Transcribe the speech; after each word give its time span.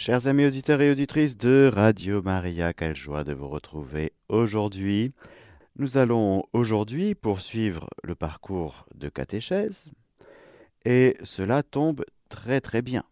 Chers 0.00 0.28
amis 0.28 0.46
auditeurs 0.46 0.80
et 0.80 0.92
auditrices 0.92 1.36
de 1.36 1.68
Radio 1.74 2.22
Maria, 2.22 2.72
quelle 2.72 2.94
joie 2.94 3.24
de 3.24 3.32
vous 3.32 3.48
retrouver 3.48 4.12
aujourd'hui. 4.28 5.12
Nous 5.74 5.98
allons 5.98 6.44
aujourd'hui 6.52 7.16
poursuivre 7.16 7.88
le 8.04 8.14
parcours 8.14 8.86
de 8.94 9.08
catéchèse 9.08 9.90
et 10.84 11.16
cela 11.24 11.64
tombe 11.64 12.04
très 12.28 12.60
très 12.60 12.80
bien 12.80 13.02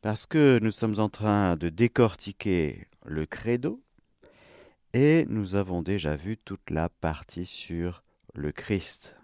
parce 0.00 0.24
que 0.24 0.58
nous 0.62 0.70
sommes 0.70 1.00
en 1.00 1.10
train 1.10 1.56
de 1.56 1.68
décortiquer 1.68 2.86
le 3.04 3.26
credo 3.26 3.82
et 4.94 5.26
nous 5.28 5.54
avons 5.54 5.82
déjà 5.82 6.16
vu 6.16 6.38
toute 6.38 6.70
la 6.70 6.88
partie 6.88 7.44
sur 7.44 8.02
le 8.32 8.52
Christ 8.52 9.16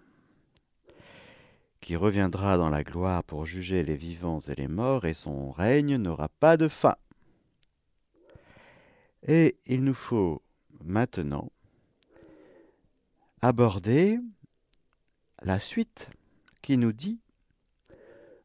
qui 1.83 1.97
reviendra 1.97 2.57
dans 2.57 2.69
la 2.69 2.81
gloire 2.81 3.25
pour 3.25 3.45
juger 3.45 3.83
les 3.83 3.97
vivants 3.97 4.39
et 4.39 4.55
les 4.55 4.69
morts, 4.69 5.03
et 5.03 5.13
son 5.13 5.51
règne 5.51 5.97
n'aura 5.97 6.29
pas 6.29 6.55
de 6.55 6.69
fin. 6.69 6.95
Et 9.27 9.57
il 9.65 9.83
nous 9.83 9.93
faut 9.93 10.41
maintenant 10.81 11.51
aborder 13.41 14.17
la 15.41 15.59
suite 15.59 16.09
qui 16.61 16.77
nous 16.77 16.93
dit 16.93 17.19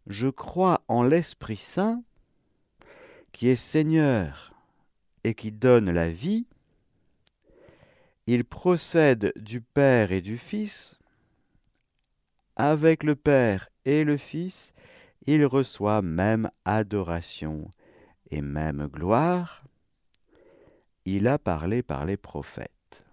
Je 0.08 0.27
crois 0.27 0.82
en 0.88 1.05
l'Esprit 1.05 1.56
Saint 1.56 2.02
qui 3.30 3.46
est 3.46 3.56
Seigneur 3.56 4.52
et 5.22 5.34
qui 5.34 5.52
donne 5.52 5.92
la 5.92 6.10
vie. 6.10 6.46
Il 8.27 8.44
procède 8.44 9.32
du 9.36 9.60
Père 9.60 10.10
et 10.10 10.22
du 10.22 10.38
Fils 10.38 10.97
avec 12.58 13.04
le 13.04 13.14
Père 13.16 13.68
et 13.84 14.04
le 14.04 14.16
Fils, 14.16 14.72
il 15.26 15.46
reçoit 15.46 16.02
même 16.02 16.50
adoration 16.64 17.70
et 18.30 18.42
même 18.42 18.88
gloire. 18.88 19.64
Il 21.04 21.28
a 21.28 21.38
parlé 21.38 21.83
par 21.83 22.05
les 22.05 22.16
prophètes. 22.16 23.05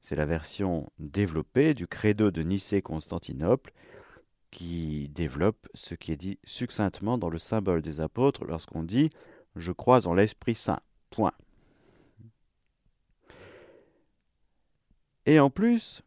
C'est 0.00 0.16
la 0.16 0.26
version 0.26 0.90
développée 0.98 1.72
du 1.72 1.86
credo 1.86 2.30
de 2.30 2.42
Nicée-Constantinople 2.42 3.72
qui 4.50 5.08
développe 5.08 5.68
ce 5.74 5.94
qui 5.94 6.12
est 6.12 6.16
dit 6.16 6.38
succinctement 6.44 7.18
dans 7.18 7.30
le 7.30 7.38
symbole 7.38 7.82
des 7.82 8.00
apôtres 8.00 8.44
lorsqu'on 8.44 8.82
dit 8.82 9.10
Je 9.54 9.72
crois 9.72 10.06
en 10.06 10.14
l'Esprit 10.14 10.54
Saint. 10.54 10.80
Point. 11.10 11.32
Et 15.24 15.40
en 15.40 15.50
plus, 15.50 16.02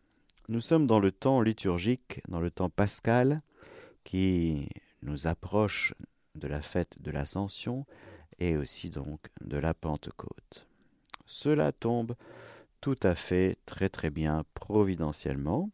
nous 0.50 0.62
sommes 0.62 0.88
dans 0.88 1.00
le 1.00 1.12
temps 1.12 1.42
liturgique, 1.42 2.22
dans 2.28 2.40
le 2.40 2.50
temps 2.50 2.72
pascal, 2.72 3.44
qui 4.04 4.68
nous 5.04 5.28
approche 5.28 5.94
de 6.36 6.48
la 6.48 6.62
fête 6.62 7.00
de 7.02 7.12
l'Ascension 7.12 7.86
et 8.40 8.58
aussi 8.58 8.90
donc 8.90 9.20
de 9.42 9.58
la 9.58 9.76
Pentecôte. 9.76 10.68
Cela 11.28 11.72
tombe 11.72 12.16
tout 12.82 12.98
à 13.04 13.14
fait 13.14 13.60
très 13.68 13.90
très 13.90 14.10
bien 14.10 14.44
providentiellement. 14.56 15.70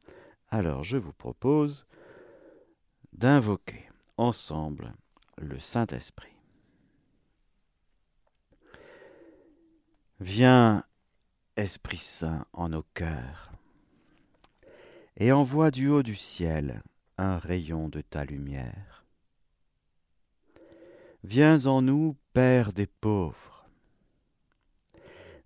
Alors 0.50 0.84
je 0.84 0.98
vous 0.98 1.14
propose 1.14 1.86
d'invoquer 3.14 3.88
ensemble 4.18 4.92
le 5.38 5.58
Saint-Esprit. 5.58 6.36
Viens, 10.20 10.84
Esprit 11.56 11.98
Saint, 11.98 12.46
en 12.52 12.70
nos 12.70 12.84
cœurs 12.94 13.55
et 15.18 15.32
envoie 15.32 15.72
du 15.72 15.88
haut 15.90 16.04
du 16.04 16.16
ciel 16.16 16.82
un 17.18 17.38
rayon 17.38 17.88
de 17.88 18.02
ta 18.02 18.26
lumière. 18.26 19.06
Viens 21.24 21.66
en 21.66 21.82
nous, 21.82 22.16
Père 22.34 22.74
des 22.74 22.88
pauvres. 22.88 23.66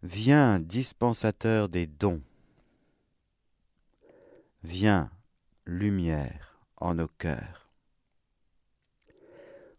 Viens, 0.02 0.60
dispensateur 0.60 1.70
des 1.70 1.86
dons. 1.86 2.22
Viens, 4.64 5.12
lumière 5.66 6.60
en 6.78 6.96
nos 6.96 7.08
cœurs. 7.08 7.70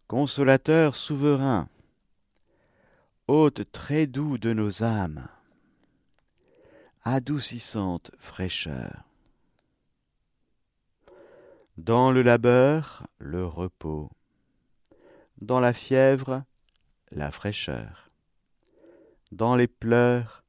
Consolateur 0.07 0.95
souverain, 0.95 1.69
hôte 3.27 3.69
très 3.71 4.07
doux 4.07 4.37
de 4.37 4.53
nos 4.53 4.83
âmes, 4.83 5.27
adoucissante 7.03 8.11
fraîcheur 8.17 9.10
dans 11.77 12.11
le 12.11 12.21
labeur, 12.21 13.07
le 13.17 13.45
repos. 13.45 14.11
Dans 15.39 15.59
la 15.59 15.73
fièvre, 15.73 16.43
la 17.11 17.31
fraîcheur. 17.31 18.11
Dans 19.31 19.55
les 19.55 19.67
pleurs, 19.67 20.43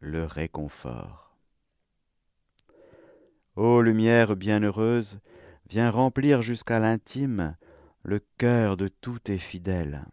le 0.00 0.24
réconfort. 0.24 1.36
Ô 3.56 3.80
lumière 3.80 4.36
bienheureuse, 4.36 5.20
viens 5.70 5.90
remplir 5.90 6.42
jusqu'à 6.42 6.78
l'intime 6.78 7.56
le 8.02 8.20
cœur 8.36 8.76
de 8.76 8.88
tous 8.88 9.18
tes 9.18 9.38
fidèles. 9.38 10.04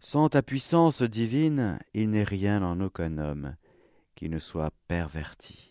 Sans 0.00 0.28
ta 0.28 0.42
puissance 0.42 1.02
divine, 1.02 1.78
il 1.94 2.10
n'est 2.10 2.24
rien 2.24 2.62
en 2.62 2.80
aucun 2.80 3.18
homme 3.18 3.54
qui 4.16 4.28
ne 4.28 4.38
soit 4.38 4.72
perverti 4.88 5.69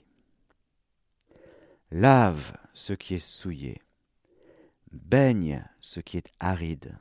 lave 1.91 2.53
ce 2.73 2.93
qui 2.93 3.15
est 3.15 3.25
souillé, 3.25 3.81
baigne 4.91 5.65
ce 5.79 5.99
qui 5.99 6.17
est 6.17 6.31
aride, 6.39 6.97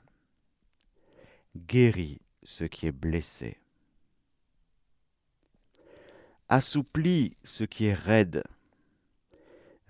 guéris 1.56 2.20
ce 2.42 2.64
qui 2.64 2.86
est 2.86 2.92
blessé, 2.92 3.58
assouplis 6.48 7.36
ce 7.44 7.64
qui 7.64 7.86
est 7.86 7.94
raide, 7.94 8.42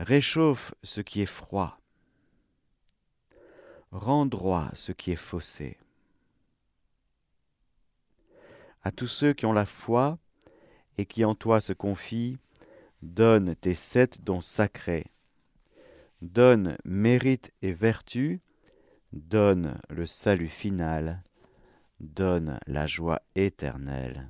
réchauffe 0.00 0.74
ce 0.82 1.00
qui 1.00 1.20
est 1.20 1.26
froid, 1.26 1.78
rends 3.92 4.26
droit 4.26 4.68
ce 4.74 4.90
qui 4.92 5.12
est 5.12 5.16
faussé. 5.16 5.78
À 8.82 8.90
tous 8.90 9.06
ceux 9.06 9.32
qui 9.32 9.46
ont 9.46 9.52
la 9.52 9.66
foi 9.66 10.18
et 10.96 11.06
qui 11.06 11.24
en 11.24 11.34
toi 11.34 11.60
se 11.60 11.72
confient, 11.72 12.38
Donne 13.02 13.54
tes 13.54 13.74
sept 13.74 14.22
dons 14.22 14.40
sacrés. 14.40 15.06
Donne 16.20 16.76
mérite 16.84 17.52
et 17.62 17.72
vertu. 17.72 18.40
Donne 19.12 19.80
le 19.88 20.04
salut 20.04 20.48
final. 20.48 21.22
Donne 22.00 22.58
la 22.66 22.86
joie 22.86 23.22
éternelle. 23.34 24.26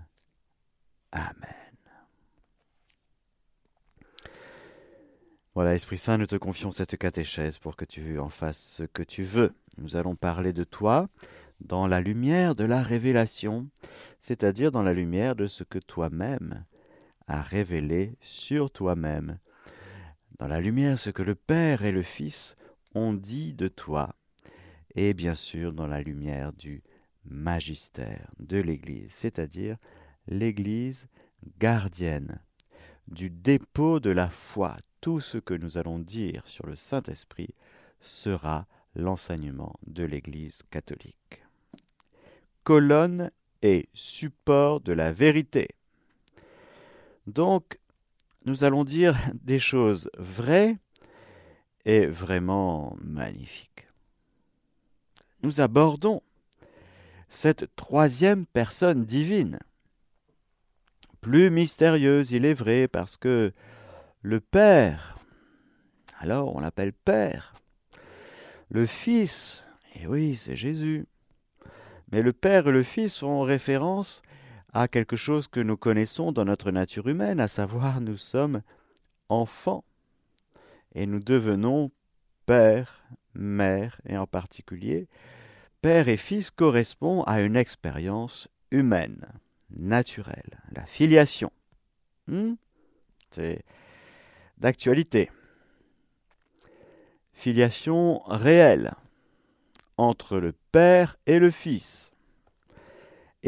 Amen. 1.13 1.69
Voilà, 5.55 5.75
Esprit 5.75 5.99
Saint, 5.99 6.19
nous 6.19 6.27
te 6.27 6.37
confions 6.37 6.71
cette 6.71 6.97
catéchèse 6.97 7.59
pour 7.59 7.75
que 7.75 7.85
tu 7.85 8.21
en 8.21 8.29
fasses 8.29 8.63
ce 8.63 8.85
que 8.85 9.03
tu 9.03 9.25
veux. 9.25 9.53
Nous 9.79 9.97
allons 9.97 10.15
parler 10.15 10.53
de 10.53 10.63
toi 10.63 11.09
dans 11.61 11.89
la 11.89 12.01
lumière 12.01 12.55
de 12.55 12.65
la 12.65 12.81
révélation, 12.81 13.67
c'est-à-dire 14.21 14.71
dans 14.71 14.85
la 14.85 14.93
lumière 14.93 15.35
de 15.35 15.49
ce 15.49 15.65
que 15.65 15.81
toi-même 15.81 16.65
à 17.29 17.43
révéler 17.43 18.17
sur 18.21 18.71
toi-même, 18.71 19.39
dans 20.39 20.49
la 20.49 20.61
lumière 20.61 20.99
ce 20.99 21.11
que 21.11 21.23
le 21.23 21.35
Père 21.35 21.85
et 21.85 21.93
le 21.93 22.03
Fils 22.03 22.57
ont 22.95 23.13
dit 23.13 23.53
de 23.55 23.69
toi, 23.69 24.15
et 24.95 25.15
bien 25.15 25.35
sûr 25.35 25.73
dans 25.73 25.87
la 25.87 26.01
lumière 26.01 26.53
du 26.53 26.83
magistère 27.25 28.31
de 28.39 28.59
l'Église, 28.59 29.13
c'est-à-dire 29.13 29.77
l'Église 30.27 31.09
gardienne 31.59 32.41
du 33.07 33.31
dépôt 33.31 34.01
de 34.01 34.11
la 34.11 34.29
foi. 34.29 34.77
Tout 35.01 35.21
ce 35.21 35.39
que 35.39 35.55
nous 35.55 35.79
allons 35.79 35.99
dire 35.99 36.43
sur 36.47 36.67
le 36.67 36.75
Saint-Esprit 36.75 37.55
sera 38.01 38.67
l'enseignement 38.95 39.75
de 39.87 40.05
l'Église 40.05 40.63
catholique. 40.71 41.45
Colonne 42.65 43.31
et 43.63 43.89
support 43.95 44.81
de 44.81 44.93
la 44.93 45.13
vérité. 45.13 45.69
Donc, 47.29 47.79
nous 48.47 48.65
allons 48.65 48.85
dire 48.85 49.15
des 49.35 49.59
choses 49.59 50.11
vraies 50.17 50.79
et 51.85 52.07
vraiment 52.07 52.97
magnifiques. 53.03 53.87
Nous 55.43 55.61
abordons 55.61 56.23
cette 57.29 57.77
troisième 57.77 58.47
personne 58.47 59.05
divine, 59.05 59.59
plus 61.21 61.51
mystérieuse, 61.51 62.33
il 62.33 62.47
est 62.47 62.55
vrai, 62.55 62.89
parce 62.89 63.19
que 63.19 63.53
le 64.23 64.41
Père, 64.41 65.19
alors 66.21 66.57
on 66.57 66.61
l'appelle 66.61 66.95
Père, 66.95 67.55
le 68.71 68.87
Fils, 68.87 69.67
et 69.97 70.07
oui, 70.07 70.35
c'est 70.37 70.57
Jésus, 70.57 71.07
mais 72.11 72.23
le 72.23 72.33
Père 72.33 72.69
et 72.69 72.73
le 72.73 72.83
Fils 72.83 73.19
font 73.19 73.43
référence 73.43 74.23
à 74.73 74.89
quelque 74.89 75.17
chose 75.17 75.49
que 75.49 75.61
nous 75.61 75.77
connaissons 75.77 76.33
dans 76.33 76.45
notre 76.45 76.71
nature 76.71 77.09
humaine, 77.09 77.41
à 77.41 77.49
savoir 77.49 78.01
nous 78.01 78.17
sommes 78.17 78.63
enfants 79.29 79.85
et 80.95 81.07
nous 81.07 81.21
devenons 81.21 81.91
père, 82.47 83.05
mère, 83.35 84.01
et 84.07 84.17
en 84.17 84.27
particulier, 84.27 85.09
père 85.81 86.09
et 86.09 86.17
fils 86.17 86.51
correspond 86.51 87.23
à 87.23 87.41
une 87.41 87.57
expérience 87.57 88.49
humaine, 88.71 89.27
naturelle, 89.71 90.61
la 90.73 90.85
filiation. 90.87 91.53
Hmm? 92.27 92.55
C'est 93.31 93.65
d'actualité. 94.59 95.31
Filiation 97.33 98.21
réelle 98.27 98.93
entre 99.97 100.39
le 100.39 100.53
Père 100.73 101.17
et 101.27 101.39
le 101.39 101.51
Fils. 101.51 102.13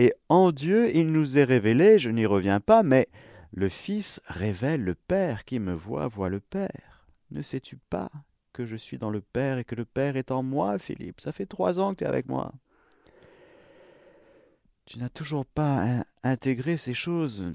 Et 0.00 0.14
en 0.30 0.50
Dieu, 0.50 0.96
il 0.96 1.12
nous 1.12 1.36
est 1.36 1.44
révélé, 1.44 1.98
je 1.98 2.08
n'y 2.08 2.24
reviens 2.24 2.58
pas, 2.58 2.82
mais 2.82 3.06
le 3.52 3.68
Fils 3.68 4.22
révèle 4.24 4.82
le 4.82 4.94
Père, 4.94 5.44
qui 5.44 5.58
me 5.58 5.74
voit, 5.74 6.08
voit 6.08 6.30
le 6.30 6.40
Père. 6.40 7.04
Ne 7.30 7.42
sais-tu 7.42 7.76
pas 7.76 8.10
que 8.54 8.64
je 8.64 8.76
suis 8.76 8.96
dans 8.96 9.10
le 9.10 9.20
Père 9.20 9.58
et 9.58 9.64
que 9.64 9.74
le 9.74 9.84
Père 9.84 10.16
est 10.16 10.30
en 10.30 10.42
moi, 10.42 10.78
Philippe? 10.78 11.20
Ça 11.20 11.32
fait 11.32 11.44
trois 11.44 11.80
ans 11.80 11.92
que 11.92 11.98
tu 11.98 12.04
es 12.04 12.06
avec 12.06 12.30
moi. 12.30 12.54
Tu 14.86 14.98
n'as 15.00 15.10
toujours 15.10 15.44
pas 15.44 16.02
intégré 16.22 16.78
ces 16.78 16.94
choses, 16.94 17.52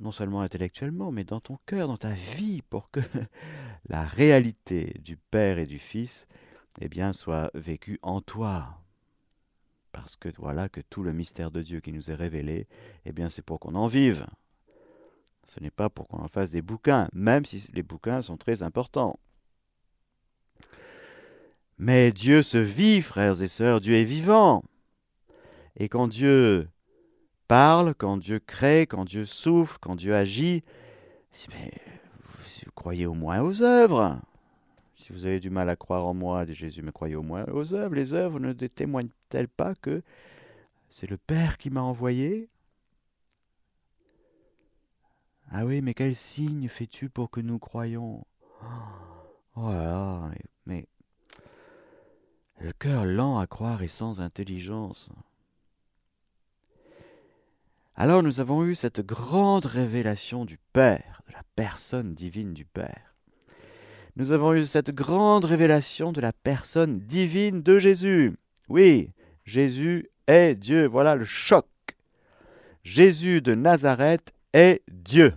non 0.00 0.10
seulement 0.10 0.40
intellectuellement, 0.40 1.12
mais 1.12 1.22
dans 1.22 1.38
ton 1.38 1.56
cœur, 1.66 1.86
dans 1.86 1.96
ta 1.96 2.14
vie, 2.14 2.62
pour 2.62 2.90
que 2.90 2.98
la 3.88 4.02
réalité 4.02 5.00
du 5.04 5.16
Père 5.16 5.60
et 5.60 5.66
du 5.66 5.78
Fils 5.78 6.26
eh 6.80 6.88
bien, 6.88 7.12
soit 7.12 7.52
vécue 7.54 8.00
en 8.02 8.20
toi. 8.22 8.76
Parce 9.96 10.16
que 10.16 10.28
voilà 10.36 10.68
que 10.68 10.82
tout 10.82 11.02
le 11.02 11.14
mystère 11.14 11.50
de 11.50 11.62
Dieu 11.62 11.80
qui 11.80 11.90
nous 11.90 12.10
est 12.10 12.14
révélé, 12.14 12.68
eh 13.06 13.12
bien, 13.12 13.30
c'est 13.30 13.40
pour 13.40 13.58
qu'on 13.58 13.74
en 13.74 13.86
vive. 13.86 14.26
Ce 15.44 15.58
n'est 15.58 15.70
pas 15.70 15.88
pour 15.88 16.06
qu'on 16.06 16.18
en 16.18 16.28
fasse 16.28 16.50
des 16.50 16.60
bouquins, 16.60 17.08
même 17.14 17.46
si 17.46 17.66
les 17.72 17.82
bouquins 17.82 18.20
sont 18.20 18.36
très 18.36 18.62
importants. 18.62 19.18
Mais 21.78 22.12
Dieu 22.12 22.42
se 22.42 22.58
vit, 22.58 23.00
frères 23.00 23.40
et 23.40 23.48
sœurs, 23.48 23.80
Dieu 23.80 23.96
est 23.96 24.04
vivant. 24.04 24.62
Et 25.76 25.88
quand 25.88 26.08
Dieu 26.08 26.68
parle, 27.48 27.94
quand 27.94 28.18
Dieu 28.18 28.38
crée, 28.38 28.86
quand 28.86 29.06
Dieu 29.06 29.24
souffle, 29.24 29.78
quand 29.80 29.96
Dieu 29.96 30.14
agit, 30.14 30.62
mais 31.48 31.72
vous, 32.22 32.70
croyez 32.74 33.06
au 33.06 33.14
moins 33.14 33.40
aux 33.40 33.62
œuvres. 33.62 34.20
Si 35.06 35.12
vous 35.12 35.24
avez 35.24 35.38
du 35.38 35.50
mal 35.50 35.68
à 35.68 35.76
croire 35.76 36.04
en 36.04 36.14
moi, 36.14 36.44
dit 36.44 36.52
Jésus, 36.52 36.82
mais 36.82 36.90
croyez 36.90 37.14
au 37.14 37.22
moins 37.22 37.44
aux 37.52 37.74
œuvres. 37.74 37.94
Les 37.94 38.12
œuvres 38.12 38.40
ne 38.40 38.52
témoignent-elles 38.52 39.46
pas 39.46 39.76
que 39.76 40.02
c'est 40.88 41.08
le 41.08 41.16
Père 41.16 41.58
qui 41.58 41.70
m'a 41.70 41.80
envoyé? 41.80 42.48
Ah 45.52 45.64
oui, 45.64 45.80
mais 45.80 45.94
quel 45.94 46.16
signe 46.16 46.66
fais-tu 46.66 47.08
pour 47.08 47.30
que 47.30 47.40
nous 47.40 47.60
croyions? 47.60 48.26
Oh 49.54 49.70
là 49.70 50.28
mais 50.66 50.88
le 52.58 52.72
cœur 52.72 53.04
lent 53.04 53.38
à 53.38 53.46
croire 53.46 53.84
et 53.84 53.88
sans 53.88 54.20
intelligence. 54.20 55.12
Alors 57.94 58.24
nous 58.24 58.40
avons 58.40 58.64
eu 58.64 58.74
cette 58.74 59.02
grande 59.06 59.66
révélation 59.66 60.44
du 60.44 60.58
Père, 60.72 61.22
de 61.28 61.32
la 61.32 61.44
personne 61.54 62.12
divine 62.12 62.54
du 62.54 62.64
Père. 62.64 63.15
Nous 64.16 64.32
avons 64.32 64.54
eu 64.54 64.64
cette 64.64 64.92
grande 64.92 65.44
révélation 65.44 66.10
de 66.10 66.22
la 66.22 66.32
personne 66.32 67.00
divine 67.00 67.62
de 67.62 67.78
Jésus. 67.78 68.32
Oui, 68.70 69.12
Jésus 69.44 70.08
est 70.26 70.54
Dieu. 70.54 70.86
Voilà 70.86 71.14
le 71.16 71.26
choc. 71.26 71.66
Jésus 72.82 73.42
de 73.42 73.54
Nazareth 73.54 74.32
est 74.54 74.82
Dieu. 74.88 75.34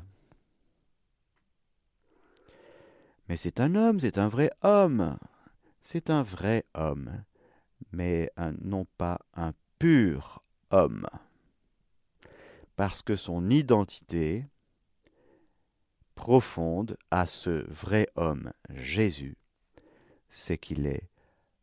Mais 3.27 3.35
c'est 3.35 3.59
un 3.59 3.75
homme, 3.75 3.99
c'est 3.99 4.17
un 4.17 4.29
vrai 4.29 4.49
homme. 4.63 5.17
C'est 5.81 6.09
un 6.09 6.23
vrai 6.23 6.63
homme, 6.73 7.11
mais 7.91 8.31
non 8.61 8.85
pas 8.97 9.19
un 9.35 9.51
pur 9.77 10.41
homme. 10.71 11.05
Parce 12.77 13.01
que 13.01 13.17
son 13.17 13.49
identité 13.49 14.45
profonde 16.19 16.97
à 17.11 17.25
ce 17.25 17.65
vrai 17.71 18.09
homme, 18.15 18.51
Jésus, 18.71 19.37
c'est 20.27 20.57
qu'il 20.57 20.85
est 20.85 21.07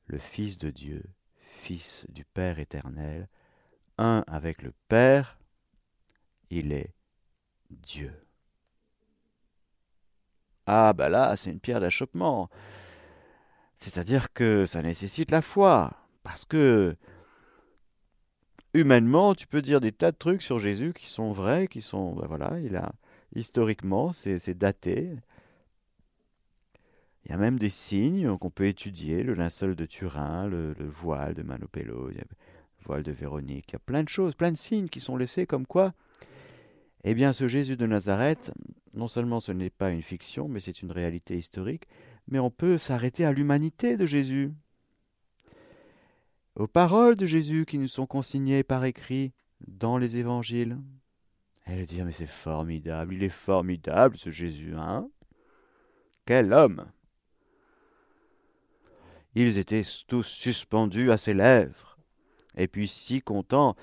le 0.07 0.19
Fils 0.19 0.57
de 0.57 0.71
Dieu, 0.71 1.05
Fils 1.37 2.07
du 2.09 2.25
Père 2.25 2.59
éternel, 2.59 3.29
un 3.99 4.25
avec 4.27 4.63
le 4.63 4.73
Père, 4.89 5.39
il 6.49 6.73
est 6.73 6.95
Dieu. 7.69 8.15
Ah 10.65 10.95
bah 10.95 11.11
là, 11.11 11.37
c'est 11.37 11.51
une 11.51 11.61
pierre 11.61 11.83
d'achoppement. 11.83 12.49
C'est-à-dire 13.77 14.33
que 14.33 14.65
ça 14.65 14.81
nécessite 14.81 15.33
la 15.33 15.43
foi. 15.43 15.93
Parce 16.23 16.47
que 16.47 16.97
humainement, 18.73 19.35
tu 19.35 19.47
peux 19.47 19.61
dire 19.61 19.83
des 19.83 19.93
tas 19.93 20.13
de 20.13 20.17
trucs 20.17 20.41
sur 20.41 20.59
Jésus 20.59 20.95
qui 20.95 21.09
sont 21.09 21.33
vrais, 21.33 21.69
qui 21.69 21.83
sont. 21.83 22.15
Ben 22.15 22.27
voilà, 22.27 22.59
il 22.61 22.75
a. 22.75 22.95
Historiquement, 23.35 24.13
c'est 24.13 24.57
daté. 24.57 25.13
Il 27.25 27.31
y 27.31 27.35
a 27.35 27.39
même 27.39 27.59
des 27.59 27.71
signes 27.71 28.37
qu'on 28.39 28.51
peut 28.51 28.67
étudier, 28.67 29.23
le 29.23 29.35
linceul 29.35 29.75
de 29.75 29.85
Turin, 29.85 30.47
le, 30.47 30.75
voile 30.89 31.35
de 31.35 31.43
Manopello, 31.43 32.09
le 32.09 32.23
voile 32.85 33.03
de 33.03 33.13
Véronique. 33.13 33.71
Il 33.71 33.73
y 33.73 33.77
a 33.77 33.81
plein 33.81 34.05
de 34.05 34.09
choses, 34.09 34.35
plein 34.35 34.53
de 34.53 34.57
signes 34.57 34.89
qui 34.89 35.01
sont 35.01 35.17
laissés 35.17 35.47
comme 35.47 35.67
quoi, 35.67 35.93
eh 37.09 37.15
bien, 37.15 37.33
ce 37.33 37.47
Jésus 37.47 37.77
de 37.77 37.87
Nazareth, 37.87 38.53
non 38.95 39.09
seulement 39.09 39.39
ce 39.39 39.53
n'est 39.53 39.71
pas 39.71 39.91
une 39.91 40.03
fiction, 40.03 40.49
mais 40.49 40.61
c'est 40.61 40.83
une 40.83 40.91
réalité 40.91 41.37
historique, 41.37 41.87
mais 42.27 42.41
on 42.41 42.51
peut 42.51 42.79
s'arrêter 42.79 43.25
à 43.25 43.33
l'humanité 43.33 43.97
de 43.97 44.07
Jésus, 44.07 44.53
aux 46.57 46.67
paroles 46.67 47.17
de 47.17 47.27
Jésus 47.27 47.65
qui 47.67 47.79
nous 47.79 47.87
sont 47.87 48.07
consignées 48.07 48.65
par 48.65 48.85
écrit 48.85 49.33
dans 49.69 49.99
les 49.99 50.17
évangiles. 50.17 50.79
Et 51.69 51.85
dire, 51.85 52.05
mais 52.05 52.13
c'est 52.13 52.27
formidable, 52.27 53.15
il 53.15 53.25
est 53.25 53.29
formidable 53.29 54.17
ce 54.17 54.31
Jésus, 54.31 54.75
hein 54.77 55.09
Quel 56.25 56.53
homme 56.53 56.87
Ils 59.35 59.59
étaient 59.59 59.83
tous 60.07 60.23
suspendus 60.23 61.11
à 61.11 61.17
ses 61.17 61.35
lèvres, 61.35 61.99
et 62.57 62.69
puis 62.69 62.87
si 62.87 63.21
contents 63.21 63.75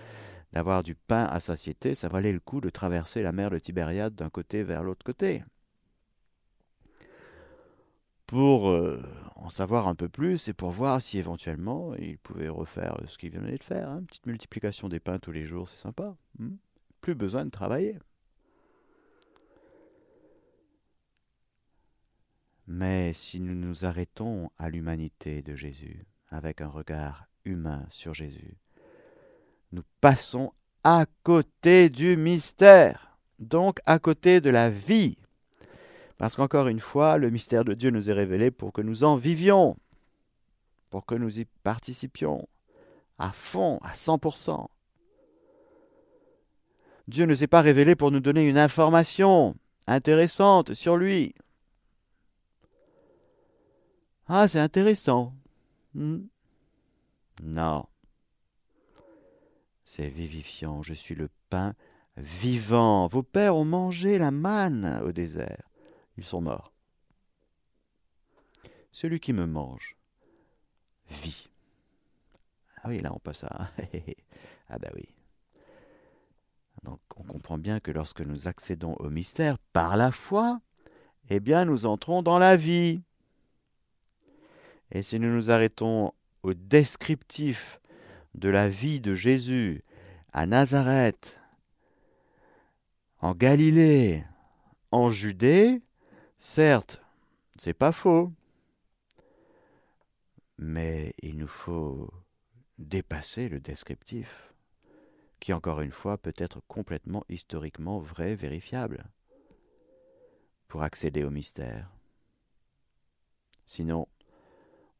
d'avoir 0.53 0.81
du 0.81 0.95
pain 0.95 1.25
à 1.25 1.39
satiété, 1.41 1.93
ça 1.93 2.07
valait 2.07 2.31
le 2.31 2.39
coup 2.39 2.61
de 2.61 2.69
traverser 2.69 3.21
la 3.21 3.33
mer 3.33 3.49
de 3.49 3.59
Tibériade 3.59 4.15
d'un 4.15 4.29
côté 4.29 4.63
vers 4.63 4.83
l'autre 4.83 5.03
côté. 5.03 5.43
Pour 8.27 8.69
euh, 8.69 9.03
en 9.35 9.49
savoir 9.49 9.87
un 9.87 9.95
peu 9.95 10.07
plus 10.07 10.47
et 10.47 10.53
pour 10.53 10.71
voir 10.71 11.01
si 11.01 11.19
éventuellement 11.19 11.93
il 11.95 12.17
pouvait 12.17 12.49
refaire 12.49 12.97
ce 13.07 13.17
qu'il 13.17 13.31
venait 13.31 13.57
de 13.57 13.63
faire. 13.63 13.89
Hein. 13.89 14.03
petite 14.07 14.25
multiplication 14.25 14.87
des 14.87 14.99
pains 14.99 15.19
tous 15.19 15.31
les 15.31 15.43
jours, 15.43 15.67
c'est 15.67 15.77
sympa. 15.77 16.15
Hmm. 16.39 16.55
Plus 17.03 17.15
besoin 17.15 17.43
de 17.43 17.49
travailler. 17.49 17.99
Mais 22.65 23.11
si 23.11 23.41
nous 23.41 23.55
nous 23.55 23.83
arrêtons 23.83 24.49
à 24.57 24.69
l'humanité 24.69 25.41
de 25.41 25.53
Jésus, 25.53 26.05
avec 26.29 26.61
un 26.61 26.69
regard 26.69 27.25
humain 27.43 27.85
sur 27.89 28.13
Jésus, 28.13 28.55
nous 29.73 29.83
passons 29.99 30.53
à 30.85 31.05
côté 31.23 31.89
du 31.89 32.15
mystère, 32.15 33.17
donc 33.37 33.81
à 33.85 33.99
côté 33.99 34.39
de 34.39 34.49
la 34.49 34.69
vie. 34.69 35.17
Parce 36.17 36.37
qu'encore 36.37 36.69
une 36.69 36.79
fois, 36.79 37.17
le 37.17 37.29
mystère 37.29 37.65
de 37.65 37.73
Dieu 37.73 37.89
nous 37.89 38.09
est 38.09 38.13
révélé 38.13 38.49
pour 38.49 38.71
que 38.71 38.81
nous 38.81 39.03
en 39.03 39.17
vivions, 39.17 39.75
pour 40.89 41.05
que 41.05 41.15
nous 41.15 41.41
y 41.41 41.43
participions 41.63 42.47
à 43.17 43.33
fond, 43.33 43.77
à 43.81 43.91
100%. 43.91 44.69
Dieu 47.07 47.25
ne 47.25 47.35
s'est 47.35 47.47
pas 47.47 47.61
révélé 47.61 47.95
pour 47.95 48.11
nous 48.11 48.19
donner 48.19 48.47
une 48.47 48.57
information 48.57 49.55
intéressante 49.87 50.73
sur 50.73 50.97
lui. 50.97 51.35
Ah, 54.27 54.47
c'est 54.47 54.59
intéressant. 54.59 55.33
Hmm. 55.93 56.21
Non. 57.43 57.85
C'est 59.83 60.07
vivifiant, 60.07 60.81
je 60.81 60.93
suis 60.93 61.15
le 61.15 61.29
pain 61.49 61.75
vivant. 62.15 63.07
Vos 63.07 63.23
pères 63.23 63.55
ont 63.55 63.65
mangé 63.65 64.17
la 64.17 64.31
manne 64.31 65.01
au 65.03 65.11
désert. 65.11 65.69
Ils 66.17 66.23
sont 66.23 66.41
morts. 66.41 66.71
Celui 68.91 69.19
qui 69.19 69.33
me 69.33 69.45
mange 69.45 69.97
vit. 71.09 71.49
Ah 72.81 72.89
oui, 72.89 72.99
là 72.99 73.11
on 73.13 73.19
passe 73.19 73.43
à... 73.43 73.69
ah 74.69 74.77
ben 74.77 74.91
oui. 74.95 75.07
Donc 76.83 76.99
on 77.15 77.23
comprend 77.23 77.57
bien 77.57 77.79
que 77.79 77.91
lorsque 77.91 78.21
nous 78.21 78.47
accédons 78.47 78.93
au 78.95 79.09
mystère 79.09 79.57
par 79.71 79.97
la 79.97 80.11
foi, 80.11 80.59
eh 81.29 81.39
bien 81.39 81.65
nous 81.65 81.85
entrons 81.85 82.21
dans 82.21 82.37
la 82.37 82.55
vie. 82.55 83.01
Et 84.91 85.01
si 85.01 85.19
nous 85.19 85.33
nous 85.33 85.49
arrêtons 85.49 86.13
au 86.43 86.53
descriptif 86.53 87.79
de 88.35 88.49
la 88.49 88.69
vie 88.69 88.99
de 88.99 89.15
Jésus 89.15 89.83
à 90.33 90.45
Nazareth, 90.45 91.39
en 93.19 93.33
Galilée, 93.33 94.23
en 94.91 95.09
Judée, 95.09 95.81
certes, 96.37 97.01
c'est 97.57 97.73
pas 97.73 97.91
faux. 97.91 98.33
Mais 100.57 101.13
il 101.21 101.37
nous 101.37 101.47
faut 101.47 102.11
dépasser 102.77 103.47
le 103.49 103.59
descriptif, 103.59 104.52
qui 105.43 105.51
encore 105.51 105.81
une 105.81 105.91
fois 105.91 106.17
peut 106.17 106.33
être 106.37 106.61
complètement 106.69 107.25
historiquement 107.27 107.99
vrai, 107.99 108.33
vérifiable, 108.33 109.03
pour 110.69 110.83
accéder 110.83 111.25
au 111.25 111.31
mystère. 111.31 111.91
Sinon, 113.65 114.07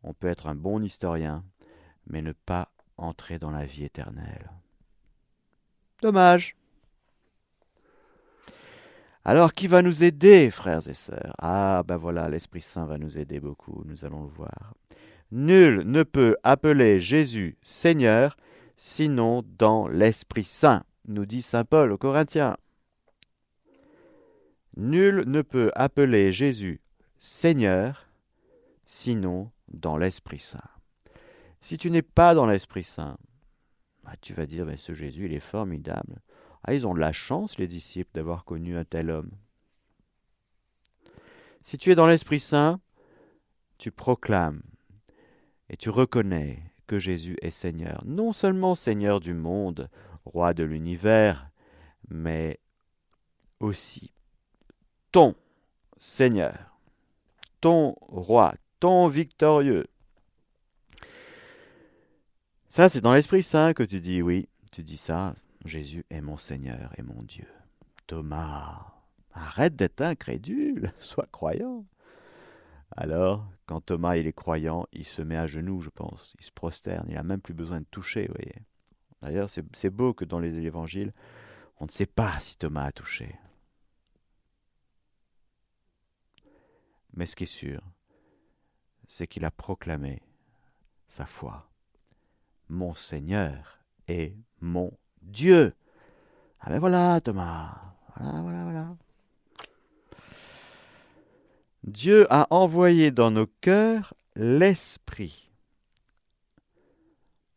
on 0.03 0.13
peut 0.13 0.27
être 0.27 0.47
un 0.47 0.55
bon 0.55 0.83
historien, 0.83 1.45
mais 2.07 2.21
ne 2.21 2.33
pas 2.33 2.73
entrer 2.97 3.39
dans 3.39 3.51
la 3.51 3.65
vie 3.65 3.85
éternelle. 3.85 4.51
Dommage. 6.01 6.57
Alors 9.23 9.53
qui 9.53 9.67
va 9.67 9.81
nous 9.81 10.03
aider, 10.03 10.51
frères 10.51 10.85
et 10.89 10.93
sœurs? 10.93 11.33
Ah 11.37 11.83
ben 11.87 11.95
voilà, 11.95 12.27
l'Esprit 12.27 12.59
Saint 12.59 12.85
va 12.85 12.97
nous 12.97 13.17
aider 13.17 13.39
beaucoup, 13.39 13.81
nous 13.85 14.03
allons 14.03 14.23
le 14.23 14.29
voir. 14.29 14.73
Nul 15.31 15.83
ne 15.85 16.03
peut 16.03 16.35
appeler 16.43 16.99
Jésus 16.99 17.55
Seigneur 17.61 18.35
sinon 18.77 19.43
dans 19.57 19.87
l'Esprit 19.87 20.43
Saint, 20.43 20.83
nous 21.07 21.25
dit 21.25 21.41
Saint 21.41 21.65
Paul 21.65 21.91
aux 21.91 21.97
Corinthiens. 21.97 22.57
Nul 24.75 25.23
ne 25.27 25.41
peut 25.41 25.71
appeler 25.75 26.31
Jésus 26.31 26.81
Seigneur 27.17 28.07
sinon 28.85 29.51
dans 29.69 29.97
l'Esprit 29.97 30.39
Saint. 30.39 30.59
Si 31.59 31.77
tu 31.77 31.91
n'es 31.91 32.01
pas 32.01 32.35
dans 32.35 32.45
l'Esprit 32.45 32.83
Saint, 32.83 33.17
bah, 34.03 34.15
tu 34.21 34.33
vas 34.33 34.45
dire, 34.45 34.65
mais 34.65 34.77
ce 34.77 34.93
Jésus, 34.93 35.25
il 35.25 35.33
est 35.33 35.39
formidable. 35.39 36.21
Ah, 36.63 36.73
ils 36.73 36.85
ont 36.87 36.93
de 36.93 36.99
la 36.99 37.13
chance, 37.13 37.57
les 37.57 37.67
disciples, 37.67 38.11
d'avoir 38.13 38.45
connu 38.45 38.77
un 38.77 38.83
tel 38.83 39.09
homme. 39.09 39.31
Si 41.61 41.77
tu 41.77 41.91
es 41.91 41.95
dans 41.95 42.07
l'Esprit 42.07 42.39
Saint, 42.39 42.81
tu 43.77 43.91
proclames 43.91 44.61
et 45.69 45.77
tu 45.77 45.89
reconnais 45.89 46.61
que 46.87 46.99
Jésus 46.99 47.37
est 47.41 47.49
Seigneur, 47.49 48.03
non 48.05 48.33
seulement 48.33 48.75
Seigneur 48.75 49.19
du 49.19 49.33
monde, 49.33 49.89
roi 50.25 50.53
de 50.53 50.63
l'univers, 50.63 51.49
mais 52.09 52.59
aussi 53.59 54.11
ton 55.11 55.35
Seigneur, 55.97 56.77
ton 57.61 57.95
roi, 58.01 58.55
ton 58.79 59.07
victorieux. 59.07 59.87
Ça, 62.67 62.89
c'est 62.89 63.01
dans 63.01 63.13
l'Esprit 63.13 63.43
Saint 63.43 63.73
que 63.73 63.83
tu 63.83 63.99
dis 64.01 64.21
oui, 64.21 64.49
tu 64.71 64.83
dis 64.83 64.97
ça, 64.97 65.35
Jésus 65.63 66.03
est 66.09 66.21
mon 66.21 66.37
Seigneur 66.37 66.91
et 66.97 67.03
mon 67.03 67.21
Dieu. 67.21 67.47
Thomas, 68.07 68.93
arrête 69.31 69.75
d'être 69.75 70.01
incrédule, 70.01 70.91
sois 70.99 71.27
croyant. 71.31 71.85
Alors, 72.95 73.47
quand 73.65 73.81
Thomas 73.81 74.15
est 74.15 74.33
croyant, 74.33 74.85
il 74.93 75.05
se 75.05 75.21
met 75.21 75.37
à 75.37 75.47
genoux, 75.47 75.81
je 75.81 75.89
pense, 75.89 76.35
il 76.39 76.45
se 76.45 76.51
prosterne, 76.51 77.05
il 77.07 77.15
n'a 77.15 77.23
même 77.23 77.41
plus 77.41 77.53
besoin 77.53 77.79
de 77.79 77.85
toucher, 77.85 78.27
vous 78.27 78.35
voyez. 78.35 78.55
D'ailleurs, 79.21 79.49
c'est 79.49 79.89
beau 79.89 80.13
que 80.13 80.25
dans 80.25 80.39
les 80.39 80.57
évangiles, 80.59 81.13
on 81.79 81.85
ne 81.85 81.91
sait 81.91 82.05
pas 82.05 82.39
si 82.39 82.57
Thomas 82.57 82.85
a 82.85 82.91
touché. 82.91 83.35
Mais 87.13 87.25
ce 87.25 87.35
qui 87.35 87.43
est 87.43 87.47
sûr, 87.47 87.81
c'est 89.07 89.27
qu'il 89.27 89.45
a 89.45 89.51
proclamé 89.51 90.21
sa 91.07 91.25
foi. 91.25 91.69
Mon 92.69 92.93
Seigneur 92.95 93.79
est 94.07 94.35
mon 94.59 94.91
Dieu. 95.21 95.73
Ah 96.59 96.69
ben 96.69 96.79
voilà, 96.79 97.21
Thomas. 97.21 97.95
Voilà, 98.15 98.41
voilà, 98.41 98.63
voilà. 98.63 98.97
Dieu 101.83 102.25
a 102.29 102.47
envoyé 102.49 103.11
dans 103.11 103.31
nos 103.31 103.47
cœurs 103.47 104.13
l'Esprit. 104.35 105.51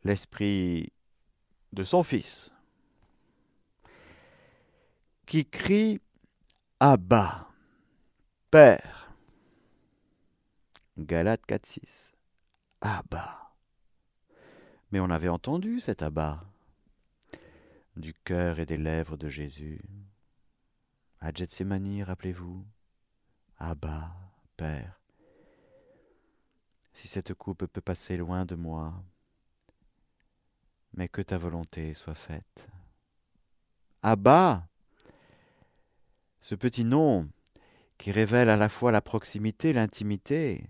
L'Esprit 0.04 0.92
de 1.73 1.83
son 1.83 2.02
Fils, 2.02 2.52
qui 5.26 5.45
crie 5.45 6.00
Abba, 6.80 7.49
Père. 8.50 9.12
Galates 10.99 11.47
4.6. 11.47 12.12
Abba. 12.80 13.52
Mais 14.90 15.00
on 15.00 15.11
avait 15.11 15.28
entendu 15.28 15.80
cet 15.80 16.02
Abba 16.02 16.45
du 17.97 18.14
cœur 18.14 18.59
et 18.61 18.66
des 18.66 18.76
lèvres 18.76 19.16
de 19.16 19.28
Jésus. 19.28 19.80
À 21.21 21.33
Gethsemane, 21.33 22.02
rappelez-vous, 22.02 22.64
Abba, 23.58 24.14
Père, 24.56 25.00
si 26.92 27.08
cette 27.08 27.34
coupe 27.34 27.66
peut 27.66 27.80
passer 27.80 28.16
loin 28.16 28.44
de 28.44 28.54
moi, 28.54 29.02
mais 30.92 31.08
que 31.08 31.22
ta 31.22 31.38
volonté 31.38 31.94
soit 31.94 32.14
faite. 32.14 32.68
Abba, 34.02 34.68
ce 36.40 36.54
petit 36.54 36.84
nom 36.84 37.28
qui 37.98 38.10
révèle 38.10 38.50
à 38.50 38.56
la 38.56 38.68
fois 38.68 38.92
la 38.92 39.00
proximité, 39.00 39.72
l'intimité. 39.72 40.68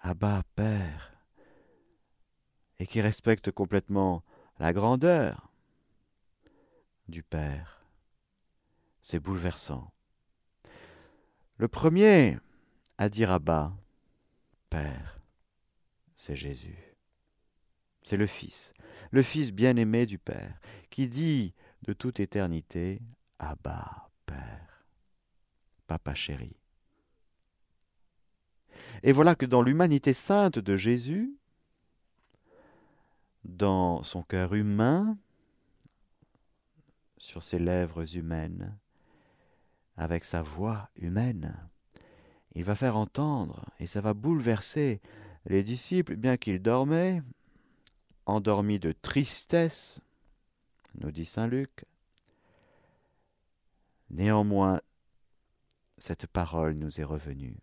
Abba, 0.00 0.42
Père, 0.54 1.12
et 2.78 2.86
qui 2.86 3.00
respecte 3.00 3.50
complètement 3.50 4.22
la 4.58 4.72
grandeur 4.72 5.50
du 7.08 7.22
Père. 7.22 7.84
C'est 9.02 9.18
bouleversant. 9.18 9.92
Le 11.60 11.68
premier 11.68 12.38
à 12.96 13.10
dire 13.10 13.30
Abba, 13.30 13.76
Père, 14.70 15.20
c'est 16.14 16.34
Jésus. 16.34 16.96
C'est 18.02 18.16
le 18.16 18.26
Fils, 18.26 18.72
le 19.10 19.22
Fils 19.22 19.52
bien-aimé 19.52 20.06
du 20.06 20.18
Père, 20.18 20.58
qui 20.88 21.06
dit 21.06 21.52
de 21.82 21.92
toute 21.92 22.18
éternité 22.18 23.02
Abba, 23.38 24.08
Père, 24.24 24.86
Papa 25.86 26.14
chéri. 26.14 26.56
Et 29.02 29.12
voilà 29.12 29.34
que 29.34 29.44
dans 29.44 29.60
l'humanité 29.60 30.14
sainte 30.14 30.58
de 30.58 30.78
Jésus, 30.78 31.36
dans 33.44 34.02
son 34.02 34.22
cœur 34.22 34.54
humain, 34.54 35.18
sur 37.18 37.42
ses 37.42 37.58
lèvres 37.58 38.16
humaines, 38.16 38.78
avec 40.00 40.24
sa 40.24 40.40
voix 40.40 40.88
humaine. 40.96 41.54
Il 42.54 42.64
va 42.64 42.74
faire 42.74 42.96
entendre, 42.96 43.66
et 43.78 43.86
ça 43.86 44.00
va 44.00 44.14
bouleverser 44.14 45.02
les 45.44 45.62
disciples, 45.62 46.16
bien 46.16 46.38
qu'ils 46.38 46.62
dormaient, 46.62 47.22
endormis 48.24 48.78
de 48.78 48.92
tristesse, 48.92 50.00
nous 50.94 51.10
dit 51.10 51.26
Saint 51.26 51.48
Luc. 51.48 51.84
Néanmoins, 54.08 54.80
cette 55.98 56.26
parole 56.26 56.72
nous 56.72 56.98
est 56.98 57.04
revenue, 57.04 57.58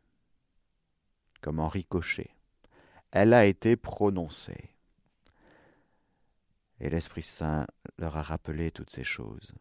comme 1.41 1.59
en 1.59 1.67
ricochet. 1.67 2.29
Elle 3.09 3.33
a 3.33 3.47
été 3.47 3.75
prononcée. 3.75 4.69
Et 6.79 6.91
l'Esprit 6.91 7.23
Saint 7.23 7.65
leur 7.97 8.15
a 8.15 8.21
rappelé 8.21 8.69
toutes 8.69 8.91
ces 8.91 9.03
choses. 9.03 9.55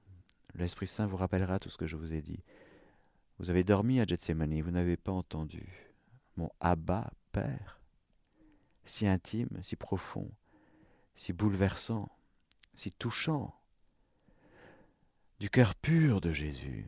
L'Esprit 0.54 0.86
Saint 0.86 1.06
vous 1.06 1.16
rappellera 1.16 1.58
tout 1.58 1.70
ce 1.70 1.78
que 1.78 1.86
je 1.86 1.96
vous 1.96 2.12
ai 2.12 2.20
dit. 2.20 2.44
Vous 3.38 3.50
avez 3.50 3.64
dormi 3.64 4.00
à 4.00 4.06
Gethsemane, 4.06 4.60
vous 4.62 4.70
n'avez 4.70 4.96
pas 4.96 5.12
entendu. 5.12 5.92
Mon 6.36 6.50
Abba, 6.60 7.10
Père, 7.32 7.80
si 8.84 9.06
intime, 9.06 9.58
si 9.60 9.76
profond, 9.76 10.30
si 11.14 11.32
bouleversant, 11.32 12.08
si 12.74 12.90
touchant, 12.92 13.54
du 15.38 15.50
cœur 15.50 15.74
pur 15.74 16.20
de 16.20 16.32
Jésus. 16.32 16.86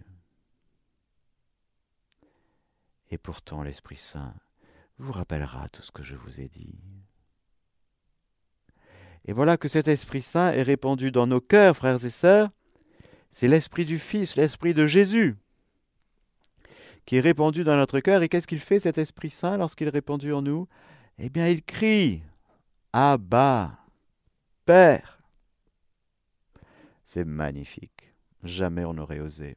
Et 3.10 3.18
pourtant 3.18 3.62
l'Esprit 3.62 3.96
Saint 3.96 4.34
vous 4.98 5.12
rappellera 5.12 5.68
tout 5.68 5.82
ce 5.82 5.92
que 5.92 6.02
je 6.02 6.16
vous 6.16 6.40
ai 6.40 6.48
dit. 6.48 6.78
Et 9.26 9.32
voilà 9.32 9.58
que 9.58 9.68
cet 9.68 9.88
Esprit 9.88 10.22
Saint 10.22 10.52
est 10.52 10.62
répandu 10.62 11.12
dans 11.12 11.26
nos 11.26 11.40
cœurs, 11.40 11.76
frères 11.76 12.02
et 12.02 12.10
sœurs. 12.10 12.50
C'est 13.30 13.48
l'Esprit 13.48 13.84
du 13.84 13.98
Fils, 13.98 14.36
l'Esprit 14.36 14.72
de 14.72 14.86
Jésus, 14.86 15.36
qui 17.08 17.16
est 17.16 17.20
répandu 17.20 17.64
dans 17.64 17.74
notre 17.74 18.00
cœur. 18.00 18.22
Et 18.22 18.28
qu'est-ce 18.28 18.46
qu'il 18.46 18.60
fait, 18.60 18.80
cet 18.80 18.98
Esprit 18.98 19.30
Saint, 19.30 19.56
lorsqu'il 19.56 19.86
est 19.86 19.90
répandu 19.90 20.34
en 20.34 20.42
nous? 20.42 20.68
Eh 21.16 21.30
bien, 21.30 21.48
il 21.48 21.62
crie 21.62 22.20
Abba, 22.92 23.78
Père. 24.66 25.18
C'est 27.06 27.24
magnifique. 27.24 28.12
Jamais 28.42 28.84
on 28.84 28.92
n'aurait 28.92 29.20
osé. 29.20 29.56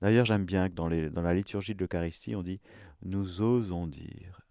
D'ailleurs, 0.00 0.26
j'aime 0.26 0.44
bien 0.44 0.68
que 0.68 0.74
dans, 0.74 0.86
la 0.86 1.34
liturgie 1.34 1.74
de 1.74 1.80
l'Eucharistie, 1.80 2.36
on 2.36 2.44
dit 2.44 2.60
Nous 3.02 3.42
osons 3.42 3.88
dire. 3.88 4.42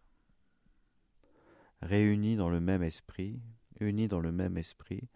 Réunis 1.81 2.35
dans 2.35 2.49
le 2.49 2.59
même 2.59 2.83
esprit, 2.83 3.39
unis 3.79 4.09
dans 4.09 4.19
le 4.19 4.33
même 4.33 4.57
esprit, 4.57 5.07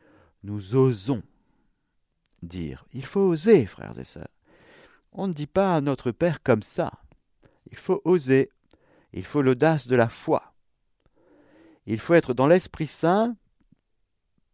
nous 0.43 0.75
osons 0.75 1.21
dire. 2.41 2.85
Il 2.93 3.03
faut 3.03 3.27
oser, 3.27 3.65
frères 3.65 3.99
et 3.99 4.05
sœurs. 4.05 4.30
On 5.13 5.27
ne 5.27 5.33
dit 5.33 5.47
pas 5.47 5.75
à 5.75 5.81
notre 5.81 6.11
Père 6.11 6.41
comme 6.41 6.63
ça. 6.63 6.91
Il 7.71 7.77
faut 7.77 8.01
oser. 8.05 8.49
Il 9.13 9.25
faut 9.25 9.41
l'audace 9.41 9.87
de 9.87 9.95
la 9.95 10.09
foi. 10.09 10.53
Il 11.85 11.99
faut 11.99 12.13
être 12.13 12.33
dans 12.33 12.47
l'Esprit 12.47 12.87
Saint, 12.87 13.35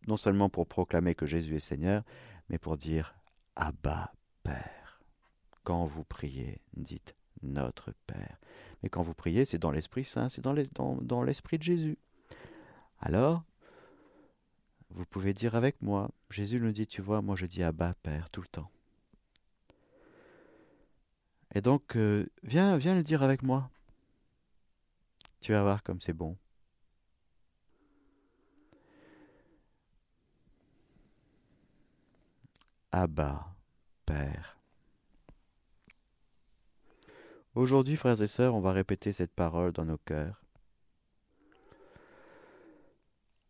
non 0.08 0.18
seulement 0.18 0.50
pour 0.50 0.68
proclamer 0.68 1.14
que 1.14 1.26
Jésus 1.26 1.56
est 1.56 1.60
Seigneur, 1.60 2.04
mais 2.50 2.58
pour 2.58 2.78
dire 2.78 3.16
Abba, 3.56 4.14
Père. 4.44 5.02
Quand 5.64 5.86
vous 5.86 6.04
priez, 6.04 6.62
dites 6.76 7.16
Notre 7.44 7.94
Père. 8.08 8.40
Mais 8.82 8.90
quand 8.90 9.02
vous 9.02 9.14
priez, 9.14 9.46
c'est 9.46 9.60
dans 9.60 9.72
l'Esprit 9.72 10.06
Saint, 10.06 10.30
c'est 10.30 10.42
dans 10.42 11.24
l'Esprit 11.24 11.58
de 11.58 11.64
Jésus. 11.64 11.98
Alors, 13.00 13.44
vous 14.90 15.06
pouvez 15.06 15.34
dire 15.34 15.56
avec 15.56 15.82
moi, 15.82 16.10
Jésus 16.32 16.60
nous 16.62 16.72
dit, 16.72 16.88
tu 16.88 17.02
vois, 17.02 17.22
moi 17.22 17.36
je 17.36 17.46
dis 17.46 17.62
Abba, 17.62 17.94
Père, 18.02 18.30
tout 18.30 18.42
le 18.42 18.48
temps. 18.48 18.72
Et 21.58 21.62
donc, 21.62 21.96
euh, 21.96 22.28
viens, 22.44 22.78
viens 22.78 22.94
le 22.94 23.02
dire 23.02 23.24
avec 23.24 23.42
moi. 23.42 23.72
Tu 25.42 25.54
vas 25.54 25.64
voir 25.64 25.82
comme 25.82 26.00
c'est 26.00 26.14
bon. 26.14 26.38
Abba, 32.92 33.56
Père. 34.06 34.60
Aujourd'hui, 37.56 37.96
frères 37.96 38.22
et 38.22 38.28
sœurs, 38.28 38.54
on 38.54 38.62
va 38.62 38.72
répéter 38.72 39.12
cette 39.12 39.34
parole 39.34 39.72
dans 39.72 39.86
nos 39.86 39.98
cœurs. 39.98 40.46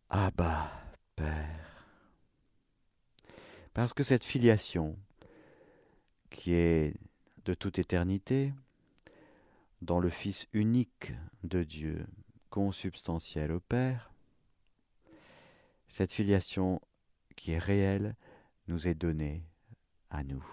Abba, 0.08 0.72
Père. 1.14 1.84
Parce 3.74 3.92
que 3.92 4.02
cette 4.02 4.24
filiation, 4.24 4.96
qui 6.30 6.54
est 6.54 6.94
de 7.48 7.54
toute 7.54 7.78
éternité, 7.78 8.52
dans 9.80 10.00
le 10.00 10.10
Fils 10.10 10.46
unique 10.52 11.14
de 11.44 11.64
Dieu, 11.64 12.06
consubstantiel 12.50 13.52
au 13.52 13.60
Père, 13.60 14.12
cette 15.86 16.12
filiation 16.12 16.82
qui 17.36 17.52
est 17.52 17.58
réelle 17.58 18.16
nous 18.66 18.86
est 18.86 18.94
donnée 18.94 19.46
à 20.10 20.24
nous, 20.24 20.44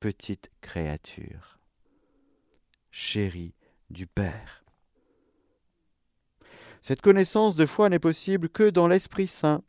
petite 0.00 0.50
créature, 0.60 1.58
chérie 2.90 3.54
du 3.88 4.06
Père. 4.06 4.66
Cette 6.82 7.00
connaissance 7.00 7.56
de 7.56 7.64
foi 7.64 7.88
n'est 7.88 7.98
possible 7.98 8.50
que 8.50 8.68
dans 8.68 8.86
l'Esprit 8.86 9.28
Saint. 9.28 9.62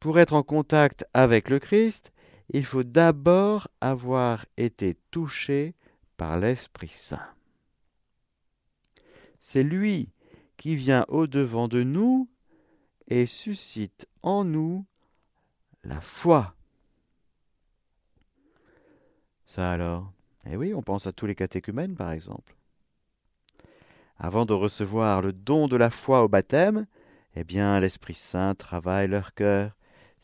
Pour 0.00 0.18
être 0.18 0.32
en 0.32 0.42
contact 0.42 1.06
avec 1.14 1.48
le 1.48 1.60
Christ, 1.60 2.12
il 2.52 2.64
faut 2.66 2.84
d'abord 2.84 3.68
avoir 3.80 4.44
été 4.58 4.96
touché 5.10 5.74
par 6.18 6.38
l'Esprit 6.38 6.88
Saint. 6.88 7.26
C'est 9.40 9.62
lui 9.62 10.10
qui 10.58 10.76
vient 10.76 11.06
au-devant 11.08 11.66
de 11.66 11.82
nous 11.82 12.28
et 13.08 13.24
suscite 13.24 14.06
en 14.22 14.44
nous 14.44 14.84
la 15.82 16.00
foi. 16.00 16.54
Ça 19.46 19.70
alors? 19.70 20.12
Eh 20.44 20.56
oui, 20.56 20.74
on 20.74 20.82
pense 20.82 21.06
à 21.06 21.12
tous 21.12 21.26
les 21.26 21.34
catéchumènes 21.34 21.96
par 21.96 22.12
exemple. 22.12 22.54
Avant 24.18 24.44
de 24.44 24.52
recevoir 24.52 25.22
le 25.22 25.32
don 25.32 25.68
de 25.68 25.76
la 25.76 25.90
foi 25.90 26.22
au 26.22 26.28
baptême, 26.28 26.86
eh 27.34 27.44
bien 27.44 27.80
l'Esprit 27.80 28.14
Saint 28.14 28.54
travaille 28.54 29.08
leur 29.08 29.32
cœur 29.32 29.74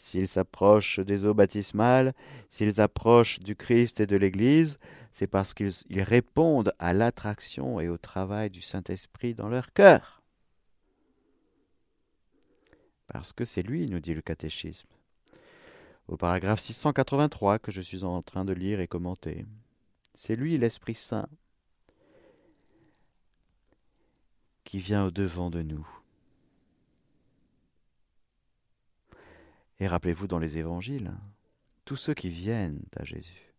S'ils 0.00 0.28
s'approchent 0.28 1.00
des 1.00 1.24
eaux 1.24 1.34
baptismales, 1.34 2.14
s'ils 2.48 2.80
approchent 2.80 3.40
du 3.40 3.56
Christ 3.56 3.98
et 3.98 4.06
de 4.06 4.16
l'Église, 4.16 4.78
c'est 5.10 5.26
parce 5.26 5.54
qu'ils 5.54 5.74
répondent 6.02 6.72
à 6.78 6.92
l'attraction 6.92 7.80
et 7.80 7.88
au 7.88 7.98
travail 7.98 8.48
du 8.48 8.62
Saint-Esprit 8.62 9.34
dans 9.34 9.48
leur 9.48 9.72
cœur. 9.72 10.22
Parce 13.08 13.32
que 13.32 13.44
c'est 13.44 13.62
lui, 13.62 13.88
nous 13.88 13.98
dit 13.98 14.14
le 14.14 14.22
catéchisme. 14.22 14.88
Au 16.06 16.16
paragraphe 16.16 16.60
683 16.60 17.58
que 17.58 17.72
je 17.72 17.80
suis 17.80 18.04
en 18.04 18.22
train 18.22 18.44
de 18.44 18.52
lire 18.52 18.78
et 18.78 18.86
commenter. 18.86 19.46
C'est 20.14 20.36
lui, 20.36 20.58
l'Esprit 20.58 20.94
Saint, 20.94 21.28
qui 24.62 24.78
vient 24.78 25.06
au-devant 25.06 25.50
de 25.50 25.62
nous 25.62 25.97
Et 29.80 29.86
rappelez-vous 29.86 30.26
dans 30.26 30.38
les 30.38 30.58
évangiles, 30.58 31.12
tous 31.84 31.96
ceux 31.96 32.14
qui 32.14 32.30
viennent 32.30 32.82
à 32.96 33.04
Jésus, 33.04 33.54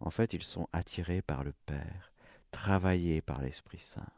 en 0.00 0.10
fait, 0.10 0.32
ils 0.32 0.42
sont 0.42 0.68
attirés 0.72 1.22
par 1.22 1.44
le 1.44 1.52
Père, 1.66 2.12
travaillés 2.50 3.20
par 3.20 3.40
l'Esprit 3.40 3.78
Saint. 3.78 4.08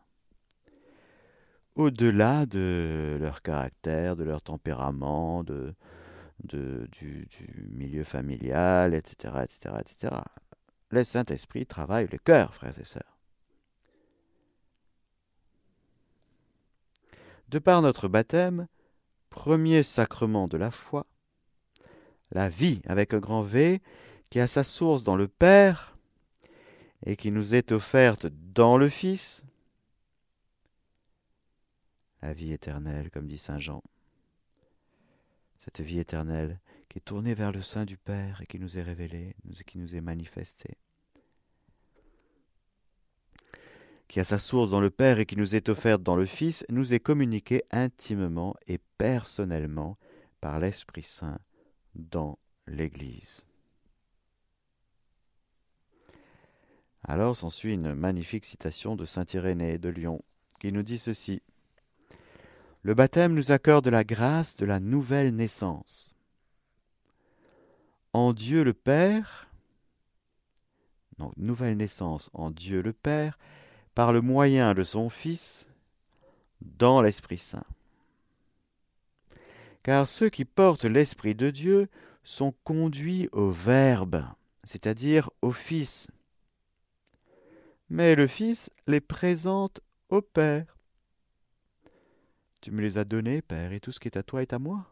Au-delà 1.75 2.47
de 2.47 3.19
leur 3.21 3.43
caractère, 3.43 4.15
de 4.17 4.23
leur 4.25 4.43
tempérament, 4.43 5.43
de, 5.43 5.75
du, 6.43 7.29
milieu 7.71 8.05
familial, 8.05 8.95
etc., 8.95 9.35
etc., 9.43 9.75
etc. 9.81 10.15
Le 10.91 11.03
Saint-Esprit 11.03 11.67
travaille 11.67 12.09
le 12.11 12.19
cœur, 12.19 12.55
frères 12.55 12.79
et 12.79 12.85
sœurs. 12.85 13.19
De 17.49 17.59
par 17.59 17.83
notre 17.83 18.09
baptême, 18.09 18.69
premier 19.31 19.83
sacrement 19.83 20.49
de 20.49 20.57
la 20.57 20.71
foi, 20.71 21.07
la 22.33 22.49
vie 22.49 22.83
avec 22.87 23.15
un 23.15 23.19
grand 23.19 23.43
V, 23.43 23.81
qui 24.31 24.41
a 24.41 24.47
sa 24.47 24.65
source 24.65 25.05
dans 25.05 25.17
le 25.17 25.29
Père 25.29 25.97
et 27.07 27.17
qui 27.17 27.31
nous 27.31 27.55
est 27.55 27.73
offerte 27.73 28.27
dans 28.27 28.77
le 28.77 28.89
Fils. 28.89 29.45
La 32.23 32.33
vie 32.33 32.53
éternelle, 32.53 33.11
comme 33.11 33.29
dit 33.29 33.39
Saint 33.39 33.59
Jean. 33.59 33.83
Cette 35.59 35.81
vie 35.81 35.99
éternelle 35.99 36.59
qui 36.89 36.99
est 36.99 37.03
tournée 37.03 37.35
vers 37.35 37.53
le 37.53 37.63
sein 37.63 37.85
du 37.85 37.97
Père 37.97 38.41
et 38.41 38.47
qui 38.47 38.59
nous 38.59 38.79
est 38.79 38.83
révélée, 38.83 39.37
qui 39.67 39.79
nous 39.79 39.95
est 39.95 40.01
manifestée. 40.01 40.77
qui 44.09 44.21
a 44.21 44.25
sa 44.25 44.39
source 44.39 44.71
dans 44.71 44.81
le 44.81 44.91
Père 44.91 45.19
et 45.19 45.27
qui 45.27 45.37
nous 45.37 45.57
est 45.57 45.69
offerte 45.69 46.03
dans 46.03 46.17
le 46.17 46.27
Fils, 46.27 46.65
nous 46.69 46.95
est 46.95 47.01
communiquée 47.01 47.65
intimement 47.73 48.55
et 48.67 48.79
personnellement 48.99 49.97
par 50.41 50.61
l'Esprit 50.61 51.03
Saint 51.03 51.39
dans 51.95 52.39
l'Église. 52.67 53.45
Alors 57.03 57.37
s'ensuit 57.37 57.75
une 57.75 57.95
magnifique 57.95 58.47
citation 58.47 58.97
de 58.97 59.05
Saint 59.05 59.27
Irénée 59.35 59.79
de 59.79 59.91
Lyon, 59.91 60.23
qui 60.59 60.73
nous 60.73 60.83
dit 60.83 60.99
ceci. 60.99 61.43
Le 62.83 62.95
baptême 62.95 63.35
nous 63.35 63.53
accorde 63.53 63.89
la 63.89 64.05
grâce 64.05 64.57
de 64.57 64.65
la 64.65 64.81
nouvelle 64.81 65.35
naissance. 65.35 66.15
En 68.13 68.33
Dieu 68.33 68.65
le 68.65 68.73
Père, 68.73 69.51
donc 71.19 71.37
nouvelle 71.37 71.77
naissance 71.77 72.31
en 72.33 72.51
Dieu 72.51 72.83
le 72.83 72.93
Père, 72.93 73.39
par 73.95 74.13
le 74.13 74.21
moyen 74.21 74.75
de 74.75 74.83
son 74.83 75.11
Fils, 75.11 75.67
dans 76.61 77.03
l'Esprit 77.03 77.39
Saint 77.39 77.67
car 79.85 80.09
ceux 80.09 80.31
qui 80.31 80.45
portent 80.45 80.87
l'Esprit 80.87 81.37
de 81.37 81.51
Dieu 81.51 81.89
sont 82.25 82.53
conduits 82.65 83.29
au 83.33 83.51
Verbe, 83.51 84.25
c'est-à-dire 84.65 85.31
au 85.43 85.53
Fils. 85.53 86.11
Mais 87.91 88.15
le 88.15 88.27
Fils 88.27 88.71
les 88.87 89.03
présente 89.03 89.81
au 90.09 90.23
Père. 90.23 90.79
Tu 92.63 92.71
me 92.71 92.81
les 92.81 92.97
as 92.97 93.05
donnés, 93.05 93.43
Père, 93.43 93.73
et 93.73 93.81
tout 93.81 93.93
ce 93.93 94.01
qui 94.01 94.09
est 94.09 94.17
à 94.17 94.23
toi 94.23 94.41
est 94.41 94.55
à 94.55 94.59
moi. 94.59 94.91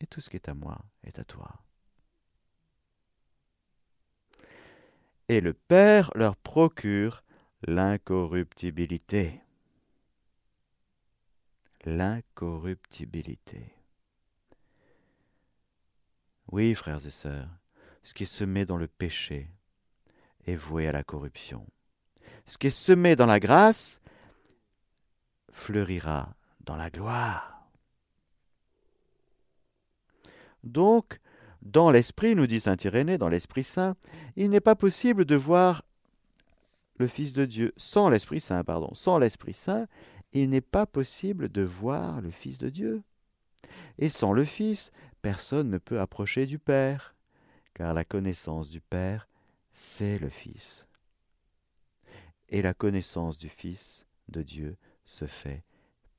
Et 0.00 0.06
tout 0.06 0.20
ce 0.20 0.28
qui 0.28 0.36
est 0.36 0.48
à 0.48 0.54
moi 0.54 0.84
est 1.04 1.20
à 1.20 1.24
toi. 1.24 1.48
Et 5.28 5.40
le 5.40 5.54
Père 5.54 6.10
leur 6.16 6.36
procure 6.36 7.22
l'incorruptibilité 7.62 9.40
l'incorruptibilité. 11.84 13.74
Oui, 16.50 16.74
frères 16.74 17.04
et 17.04 17.10
sœurs, 17.10 17.48
ce 18.02 18.14
qui 18.14 18.22
est 18.22 18.26
semé 18.26 18.64
dans 18.64 18.76
le 18.76 18.88
péché 18.88 19.50
est 20.46 20.56
voué 20.56 20.88
à 20.88 20.92
la 20.92 21.04
corruption. 21.04 21.66
Ce 22.46 22.56
qui 22.56 22.68
est 22.68 22.70
semé 22.70 23.16
dans 23.16 23.26
la 23.26 23.40
grâce 23.40 24.00
fleurira 25.50 26.34
dans 26.60 26.76
la 26.76 26.90
gloire. 26.90 27.68
Donc, 30.64 31.20
dans 31.62 31.90
l'Esprit, 31.90 32.34
nous 32.34 32.46
dit 32.46 32.60
Saint 32.60 32.76
Irénée, 32.82 33.18
dans 33.18 33.28
l'Esprit 33.28 33.64
Saint, 33.64 33.96
il 34.36 34.50
n'est 34.50 34.60
pas 34.60 34.76
possible 34.76 35.24
de 35.24 35.34
voir 35.34 35.82
le 36.96 37.06
Fils 37.06 37.32
de 37.32 37.44
Dieu 37.44 37.72
sans 37.76 38.08
l'Esprit 38.08 38.40
Saint, 38.40 38.64
pardon, 38.64 38.90
sans 38.94 39.18
l'Esprit 39.18 39.54
Saint, 39.54 39.86
il 40.32 40.50
n'est 40.50 40.60
pas 40.60 40.86
possible 40.86 41.48
de 41.48 41.62
voir 41.62 42.20
le 42.20 42.30
Fils 42.30 42.58
de 42.58 42.68
Dieu. 42.68 43.02
Et 43.98 44.08
sans 44.08 44.32
le 44.32 44.44
Fils, 44.44 44.92
personne 45.22 45.70
ne 45.70 45.78
peut 45.78 46.00
approcher 46.00 46.46
du 46.46 46.58
Père, 46.58 47.14
car 47.74 47.94
la 47.94 48.04
connaissance 48.04 48.70
du 48.70 48.80
Père, 48.80 49.28
c'est 49.72 50.18
le 50.18 50.28
Fils. 50.28 50.86
Et 52.48 52.62
la 52.62 52.74
connaissance 52.74 53.38
du 53.38 53.48
Fils 53.48 54.06
de 54.28 54.42
Dieu 54.42 54.76
se 55.04 55.26
fait 55.26 55.64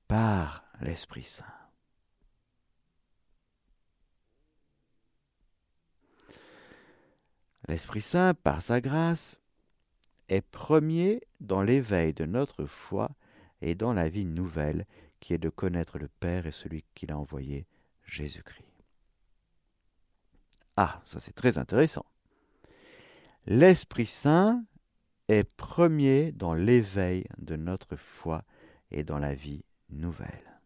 par 0.08 0.64
l'Esprit 0.82 1.24
Saint. 1.24 1.46
L'Esprit 7.68 8.02
Saint, 8.02 8.34
par 8.34 8.64
sa 8.64 8.82
grâce, 8.82 9.40
est 10.28 10.42
premier 10.42 11.22
dans 11.40 11.62
l'éveil 11.62 12.14
de 12.14 12.26
notre 12.26 12.66
foi 12.66 13.12
et 13.62 13.76
dans 13.76 13.94
la 13.94 14.10
vie 14.10 14.26
nouvelle 14.26 14.86
qui 15.20 15.34
est 15.34 15.38
de 15.38 15.50
connaître 15.50 16.00
le 16.00 16.08
Père 16.08 16.48
et 16.48 16.52
celui 16.52 16.86
qui 16.96 17.06
l'a 17.06 17.18
envoyé, 17.18 17.68
Jésus-Christ. 18.06 18.66
Ah, 20.78 21.02
ça 21.04 21.20
c'est 21.20 21.34
très 21.34 21.58
intéressant. 21.58 22.06
L'Esprit 23.46 24.06
Saint 24.06 24.64
est 25.28 25.44
premier 25.44 26.32
dans 26.32 26.54
l'éveil 26.54 27.26
de 27.38 27.56
notre 27.56 27.96
foi 27.96 28.44
et 28.92 29.04
dans 29.04 29.20
la 29.20 29.36
vie 29.36 29.64
nouvelle. 29.90 30.62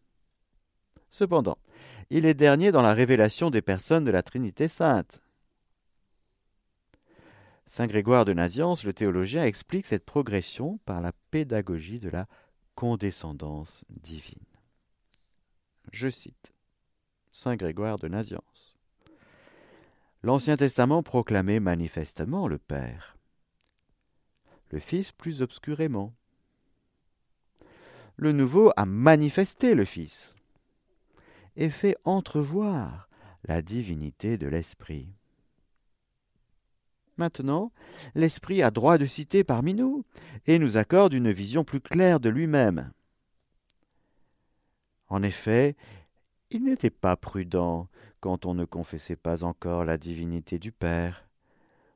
Cependant, 1.10 1.58
il 2.10 2.26
est 2.26 2.34
dernier 2.34 2.72
dans 2.72 2.82
la 2.82 2.94
révélation 2.94 3.50
des 3.50 3.62
personnes 3.62 4.04
de 4.04 4.10
la 4.10 4.22
Trinité 4.22 4.68
sainte. 4.68 5.20
Saint 7.66 7.86
Grégoire 7.86 8.24
de 8.24 8.32
Naziance, 8.32 8.84
le 8.84 8.92
théologien, 8.92 9.44
explique 9.44 9.86
cette 9.86 10.04
progression 10.04 10.78
par 10.84 11.00
la 11.00 11.12
pédagogie 11.30 11.98
de 11.98 12.10
la 12.10 12.26
condescendance 12.74 13.84
divine. 13.88 14.38
Je 15.92 16.08
cite 16.08 16.52
Saint 17.32 17.56
Grégoire 17.56 17.98
de 17.98 18.08
Naziance. 18.08 18.76
L'Ancien 20.22 20.56
Testament 20.56 21.02
proclamait 21.02 21.60
manifestement 21.60 22.48
le 22.48 22.58
Père, 22.58 23.16
le 24.70 24.78
Fils 24.78 25.12
plus 25.12 25.42
obscurément. 25.42 26.14
Le 28.16 28.32
Nouveau 28.32 28.72
a 28.76 28.86
manifesté 28.86 29.74
le 29.74 29.84
Fils 29.84 30.34
et 31.56 31.70
fait 31.70 31.96
entrevoir 32.04 33.08
la 33.44 33.62
divinité 33.62 34.38
de 34.38 34.46
l'Esprit. 34.46 35.14
Maintenant, 37.16 37.70
l'Esprit 38.14 38.62
a 38.62 38.70
droit 38.70 38.98
de 38.98 39.04
citer 39.04 39.44
parmi 39.44 39.74
nous 39.74 40.04
et 40.46 40.58
nous 40.58 40.76
accorde 40.76 41.12
une 41.12 41.30
vision 41.30 41.64
plus 41.64 41.80
claire 41.80 42.20
de 42.20 42.28
lui-même. 42.28 42.90
En 45.08 45.22
effet, 45.22 45.76
il 46.50 46.64
n'était 46.64 46.90
pas 46.90 47.16
prudent, 47.16 47.88
quand 48.20 48.46
on 48.46 48.54
ne 48.54 48.64
confessait 48.64 49.16
pas 49.16 49.44
encore 49.44 49.84
la 49.84 49.98
divinité 49.98 50.58
du 50.58 50.72
Père, 50.72 51.28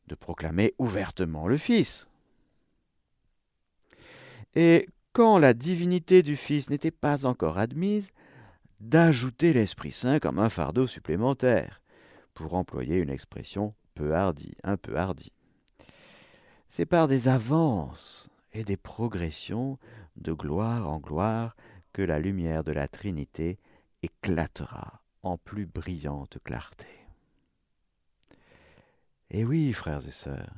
de 0.07 0.15
proclamer 0.15 0.75
ouvertement 0.79 1.49
le 1.49 1.57
Fils. 1.57 2.09
Et 4.55 4.89
quand 5.13 5.39
la 5.39 5.55
divinité 5.55 6.23
du 6.23 6.37
Fils 6.37 6.71
n'était 6.71 6.91
pas 6.91 7.27
encore 7.27 7.59
admise, 7.59 8.11
d'ajouter 8.81 9.53
l'Esprit 9.53 9.93
Saint 9.93 10.19
comme 10.19 10.39
un 10.39 10.49
fardeau 10.49 10.87
supplémentaire, 10.87 11.83
pour 12.35 12.55
employer 12.55 12.97
une 12.97 13.11
expression 13.11 13.75
peu 13.99 14.15
hardie, 14.15 14.55
un 14.63 14.77
peu 14.77 14.97
hardie. 14.97 15.33
C'est 16.69 16.87
par 16.87 17.09
des 17.09 17.27
avances 17.27 18.31
et 18.53 18.63
des 18.63 18.77
progressions 18.77 19.77
de 20.15 20.33
gloire 20.33 20.89
en 20.89 21.01
gloire 21.01 21.57
que 21.93 22.03
la 22.03 22.21
lumière 22.21 22.63
de 22.63 22.71
la 22.71 22.87
Trinité 22.87 23.59
éclatera 24.05 25.03
en 25.25 25.37
plus 25.37 25.67
brillante 25.67 26.39
clarté. 26.45 26.87
Et 29.31 29.45
oui, 29.45 29.73
frères 29.73 30.07
et 30.07 30.13
sœurs, 30.13 30.55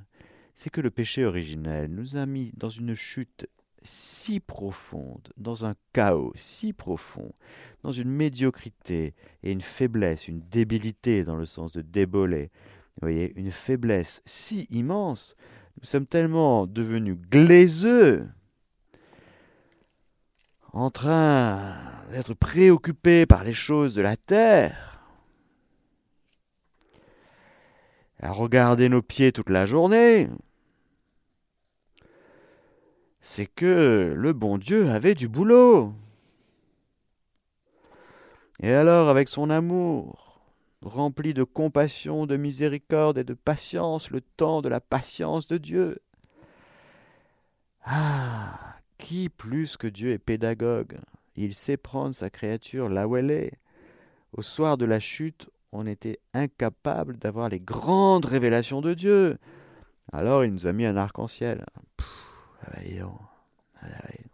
c'est 0.55 0.69
que 0.69 0.83
le 0.83 0.91
péché 0.91 1.25
originel 1.25 1.91
nous 1.91 2.17
a 2.17 2.27
mis 2.27 2.53
dans 2.59 2.69
une 2.69 2.95
chute 2.95 3.49
si 3.83 4.39
profonde, 4.39 5.33
dans 5.39 5.65
un 5.65 5.75
chaos 5.95 6.35
si 6.37 6.75
profond, 6.75 7.33
dans 7.83 7.93
une 7.93 8.11
médiocrité 8.11 9.15
et 9.43 9.51
une 9.51 9.63
faiblesse, 9.63 10.29
une 10.29 10.43
débilité 10.43 11.25
dans 11.25 11.37
le 11.37 11.47
sens 11.47 11.73
de 11.73 11.81
débolé, 11.81 12.51
vous 13.01 13.07
voyez, 13.07 13.33
une 13.37 13.51
faiblesse 13.51 14.23
si 14.27 14.67
immense, 14.71 15.35
nous 15.79 15.87
sommes 15.87 16.07
tellement 16.07 16.67
devenus 16.67 17.17
glaiseux 17.31 18.29
en 20.73 20.91
train 20.91 21.77
d'être 22.13 22.35
préoccupé 22.35 23.27
par 23.27 23.43
les 23.43 23.55
choses 23.55 23.95
de 23.95 24.03
la 24.03 24.17
terre, 24.17 25.01
à 28.21 28.31
regarder 28.33 28.89
nos 28.89 29.03
pieds 29.03 29.33
toute 29.33 29.51
la 29.51 29.65
journée, 29.65 30.29
c'est 33.21 33.47
que 33.47 34.15
le 34.17 34.33
bon 34.33 34.59
Dieu 34.59 34.91
avait 34.91 35.15
du 35.15 35.29
boulot. 35.29 35.95
Et 38.63 38.73
alors, 38.73 39.09
avec 39.09 39.29
son 39.29 39.49
amour, 39.49 40.30
rempli 40.83 41.35
de 41.35 41.45
compassion, 41.45 42.27
de 42.27 42.37
miséricorde 42.37 43.19
et 43.19 43.25
de 43.25 43.35
patience, 43.35 44.11
le 44.11 44.21
temps 44.21 44.63
de 44.63 44.69
la 44.69 44.81
patience 44.81 45.47
de 45.47 45.59
Dieu. 45.59 45.99
Ah, 47.85 48.77
qui 48.99 49.29
plus 49.29 49.77
que 49.77 49.87
Dieu 49.87 50.13
est 50.13 50.19
pédagogue? 50.19 50.99
Il 51.37 51.55
sait 51.55 51.77
prendre 51.77 52.15
sa 52.15 52.31
créature 52.31 52.89
là 52.89 53.09
où 53.09 53.17
elle 53.17 53.31
est. 53.31 53.59
Au 54.33 54.43
soir 54.43 54.77
de 54.77 54.85
la 54.85 55.01
chute, 55.01 55.51
on 55.73 55.87
était 55.87 56.19
incapable 56.35 57.17
d'avoir 57.17 57.49
les 57.49 57.61
grandes 57.61 58.27
révélations 58.27 58.81
de 58.81 58.95
Dieu. 58.95 59.39
Alors 60.13 60.45
il 60.45 60.53
nous 60.53 60.67
a 60.67 60.73
mis 60.73 60.85
un 60.85 60.97
arc-en-ciel. 60.97 61.65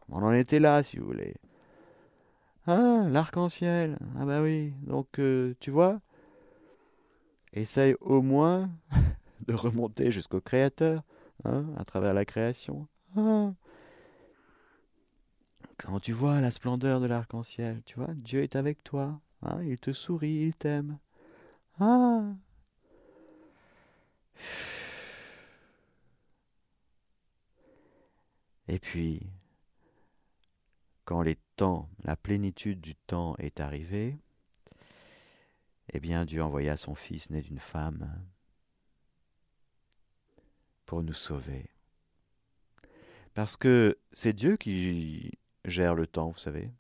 On 0.09 0.23
en 0.23 0.33
était 0.33 0.59
là, 0.59 0.83
si 0.83 0.99
vous 0.99 1.07
voulez. 1.07 1.35
Ah, 2.67 3.05
l'arc-en-ciel. 3.09 3.99
Ah 4.19 4.25
bah 4.25 4.43
oui. 4.43 4.73
Donc, 4.83 5.19
euh, 5.19 5.55
tu 5.61 5.71
vois, 5.71 6.01
essaye 7.57 7.97
au 8.01 8.23
moins 8.23 8.71
de 9.47 9.55
remonter 9.55 10.11
jusqu'au 10.11 10.41
Créateur, 10.41 11.03
hein, 11.45 11.67
à 11.77 11.85
travers 11.85 12.15
la 12.15 12.25
création. 12.25 12.87
Ah. 13.17 13.53
Quand 15.79 16.01
tu 16.01 16.13
vois 16.13 16.41
la 16.41 16.51
splendeur 16.51 17.01
de 17.01 17.07
l'arc-en-ciel, 17.07 17.83
tu 17.85 17.97
vois, 17.97 18.15
Dieu 18.15 18.43
est 18.43 18.57
avec 18.57 18.83
toi, 18.83 19.21
hein, 19.43 19.63
il 19.63 19.79
te 19.79 19.93
sourit, 19.93 20.47
il 20.47 20.55
t'aime. 20.55 20.99
Ah 21.79 22.23
Et 28.69 28.79
puis, 28.81 29.23
quand 31.05 31.23
les 31.23 31.37
temps, 31.57 31.89
la 32.03 32.17
plénitude 32.17 32.81
du 32.81 32.97
temps 32.97 33.37
est 33.39 33.61
arrivée, 33.61 34.19
eh 35.93 36.01
bien 36.01 36.25
Dieu 36.25 36.43
envoya 36.43 36.77
son 36.77 36.95
Fils 36.95 37.31
né 37.31 37.43
d'une 37.43 37.61
femme 37.61 38.11
pour 40.85 41.03
nous 41.03 41.13
sauver. 41.13 41.71
Parce 43.35 43.57
que 43.57 43.99
c'est 44.13 44.33
Dieu 44.33 44.57
qui 44.57 45.33
gère 45.65 45.95
le 45.95 46.07
temps, 46.07 46.31
vous 46.31 46.39
savez. 46.39 46.71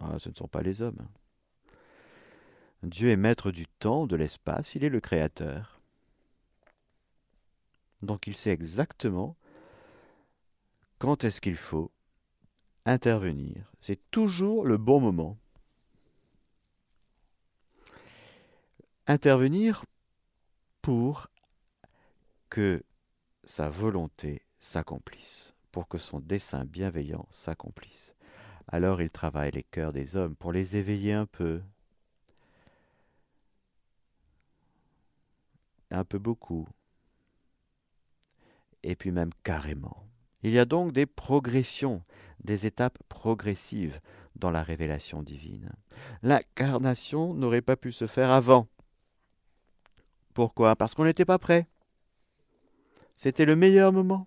Ah, 0.00 0.18
ce 0.18 0.30
ne 0.30 0.34
sont 0.34 0.48
pas 0.48 0.62
les 0.62 0.82
hommes. 0.82 1.06
Dieu 2.82 3.10
est 3.10 3.16
maître 3.16 3.50
du 3.50 3.66
temps, 3.66 4.06
de 4.06 4.16
l'espace, 4.16 4.74
il 4.74 4.84
est 4.84 4.88
le 4.88 5.00
créateur. 5.00 5.80
Donc 8.02 8.26
il 8.26 8.36
sait 8.36 8.50
exactement 8.50 9.36
quand 10.98 11.24
est-ce 11.24 11.40
qu'il 11.40 11.56
faut 11.56 11.90
intervenir. 12.84 13.70
C'est 13.80 14.10
toujours 14.10 14.64
le 14.64 14.76
bon 14.78 15.00
moment. 15.00 15.36
Intervenir 19.08 19.84
pour 20.82 21.28
que 22.50 22.82
sa 23.44 23.70
volonté 23.70 24.42
s'accomplisse, 24.58 25.54
pour 25.70 25.86
que 25.86 25.98
son 25.98 26.18
dessein 26.18 26.64
bienveillant 26.64 27.28
s'accomplisse. 27.30 28.16
Alors 28.66 29.00
il 29.00 29.10
travaille 29.10 29.52
les 29.52 29.62
cœurs 29.62 29.92
des 29.92 30.16
hommes 30.16 30.34
pour 30.34 30.50
les 30.50 30.76
éveiller 30.76 31.12
un 31.12 31.26
peu, 31.26 31.62
un 35.92 36.04
peu 36.04 36.18
beaucoup, 36.18 36.66
et 38.82 38.96
puis 38.96 39.12
même 39.12 39.30
carrément. 39.44 40.04
Il 40.42 40.50
y 40.50 40.58
a 40.58 40.64
donc 40.64 40.92
des 40.92 41.06
progressions, 41.06 42.02
des 42.42 42.66
étapes 42.66 42.98
progressives 43.08 44.00
dans 44.34 44.50
la 44.50 44.64
révélation 44.64 45.22
divine. 45.22 45.70
L'incarnation 46.22 47.34
n'aurait 47.34 47.62
pas 47.62 47.76
pu 47.76 47.92
se 47.92 48.08
faire 48.08 48.32
avant. 48.32 48.66
Pourquoi? 50.36 50.76
Parce 50.76 50.92
qu'on 50.92 51.06
n'était 51.06 51.24
pas 51.24 51.38
prêt. 51.38 51.66
C'était 53.14 53.46
le 53.46 53.56
meilleur 53.56 53.90
moment. 53.90 54.26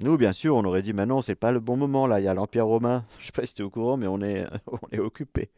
Nous, 0.00 0.16
bien 0.16 0.32
sûr, 0.32 0.56
on 0.56 0.64
aurait 0.64 0.80
dit, 0.80 0.94
mais 0.94 1.04
non, 1.04 1.20
c'est 1.20 1.34
pas 1.34 1.52
le 1.52 1.60
bon 1.60 1.76
moment, 1.76 2.06
là, 2.06 2.20
il 2.20 2.24
y 2.24 2.28
a 2.28 2.32
l'Empire 2.32 2.66
romain. 2.66 3.04
Je 3.18 3.24
ne 3.24 3.26
sais 3.26 3.32
pas 3.32 3.44
si 3.44 3.52
tu 3.52 3.60
es 3.60 3.64
au 3.66 3.68
courant, 3.68 3.98
mais 3.98 4.06
on 4.06 4.22
est, 4.22 4.46
on 4.66 4.98
occupé. 4.98 5.50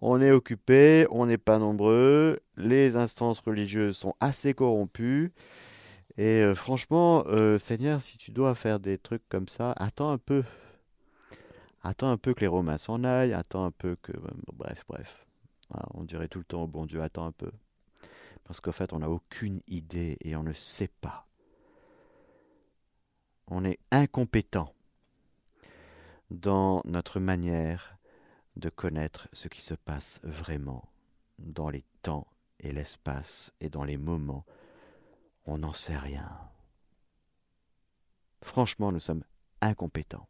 On 0.00 0.22
est 0.22 0.30
occupé, 0.30 1.06
on 1.10 1.26
n'est 1.26 1.36
pas 1.36 1.58
nombreux, 1.58 2.40
les 2.56 2.96
instances 2.96 3.40
religieuses 3.40 3.98
sont 3.98 4.14
assez 4.20 4.54
corrompues, 4.54 5.34
Et 6.16 6.42
euh, 6.42 6.54
franchement, 6.54 7.24
euh, 7.26 7.58
Seigneur, 7.58 8.00
si 8.00 8.16
tu 8.16 8.30
dois 8.30 8.54
faire 8.54 8.80
des 8.80 8.96
trucs 8.96 9.28
comme 9.28 9.48
ça, 9.48 9.72
attends 9.72 10.12
un 10.12 10.18
peu. 10.18 10.44
Attends 11.82 12.10
un 12.10 12.16
peu 12.16 12.32
que 12.32 12.40
les 12.40 12.46
Romains 12.46 12.78
s'en 12.78 13.04
aillent, 13.04 13.34
attends 13.34 13.66
un 13.66 13.70
peu 13.70 13.96
que... 14.00 14.12
bref, 14.54 14.84
bref. 14.88 15.27
Ah, 15.72 15.86
on 15.94 16.04
dirait 16.04 16.28
tout 16.28 16.38
le 16.38 16.44
temps 16.44 16.62
au 16.62 16.66
bon 16.66 16.86
Dieu, 16.86 17.02
attends 17.02 17.26
un 17.26 17.32
peu. 17.32 17.50
Parce 18.44 18.60
qu'en 18.60 18.72
fait, 18.72 18.92
on 18.92 19.00
n'a 19.00 19.10
aucune 19.10 19.60
idée 19.66 20.16
et 20.22 20.36
on 20.36 20.42
ne 20.42 20.52
sait 20.52 20.90
pas. 21.00 21.26
On 23.48 23.64
est 23.64 23.78
incompétent 23.90 24.72
dans 26.30 26.82
notre 26.84 27.20
manière 27.20 27.96
de 28.56 28.68
connaître 28.68 29.28
ce 29.32 29.48
qui 29.48 29.62
se 29.62 29.74
passe 29.74 30.20
vraiment 30.22 30.88
dans 31.38 31.70
les 31.70 31.84
temps 32.02 32.26
et 32.60 32.72
l'espace 32.72 33.52
et 33.60 33.68
dans 33.68 33.84
les 33.84 33.96
moments. 33.96 34.44
On 35.46 35.58
n'en 35.58 35.72
sait 35.72 35.96
rien. 35.96 36.28
Franchement, 38.42 38.92
nous 38.92 39.00
sommes 39.00 39.24
incompétents. 39.60 40.28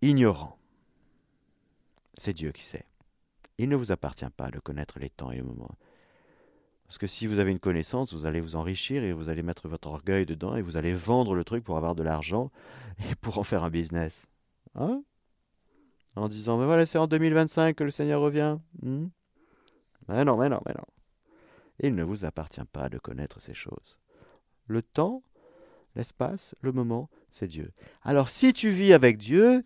Ignorants. 0.00 0.58
C'est 2.14 2.32
Dieu 2.32 2.52
qui 2.52 2.64
sait. 2.64 2.86
Il 3.58 3.68
ne 3.68 3.76
vous 3.76 3.92
appartient 3.92 4.28
pas 4.36 4.50
de 4.50 4.58
connaître 4.58 4.98
les 4.98 5.10
temps 5.10 5.30
et 5.30 5.36
les 5.36 5.42
moments. 5.42 5.76
Parce 6.86 6.98
que 6.98 7.06
si 7.06 7.26
vous 7.26 7.38
avez 7.38 7.52
une 7.52 7.58
connaissance, 7.58 8.12
vous 8.12 8.26
allez 8.26 8.40
vous 8.40 8.56
enrichir 8.56 9.02
et 9.02 9.12
vous 9.12 9.30
allez 9.30 9.42
mettre 9.42 9.66
votre 9.66 9.88
orgueil 9.88 10.26
dedans 10.26 10.56
et 10.56 10.62
vous 10.62 10.76
allez 10.76 10.94
vendre 10.94 11.34
le 11.34 11.44
truc 11.44 11.64
pour 11.64 11.76
avoir 11.76 11.94
de 11.94 12.02
l'argent 12.02 12.50
et 13.10 13.14
pour 13.14 13.38
en 13.38 13.42
faire 13.42 13.64
un 13.64 13.70
business. 13.70 14.26
Hein? 14.74 15.02
En 16.16 16.28
disant, 16.28 16.58
mais 16.58 16.66
voilà, 16.66 16.84
c'est 16.84 16.98
en 16.98 17.06
2025 17.06 17.74
que 17.74 17.84
le 17.84 17.90
Seigneur 17.90 18.20
revient. 18.20 18.58
Hmm? 18.82 19.06
Mais 20.08 20.24
non, 20.24 20.36
mais 20.36 20.50
non, 20.50 20.60
mais 20.66 20.74
non. 20.74 20.84
Il 21.80 21.94
ne 21.94 22.02
vous 22.02 22.24
appartient 22.24 22.64
pas 22.72 22.90
de 22.90 22.98
connaître 22.98 23.40
ces 23.40 23.54
choses. 23.54 23.98
Le 24.66 24.82
temps, 24.82 25.22
l'espace, 25.96 26.54
le 26.60 26.72
moment, 26.72 27.08
c'est 27.30 27.48
Dieu. 27.48 27.72
Alors 28.02 28.28
si 28.28 28.52
tu 28.52 28.68
vis 28.68 28.92
avec 28.92 29.16
Dieu, 29.16 29.62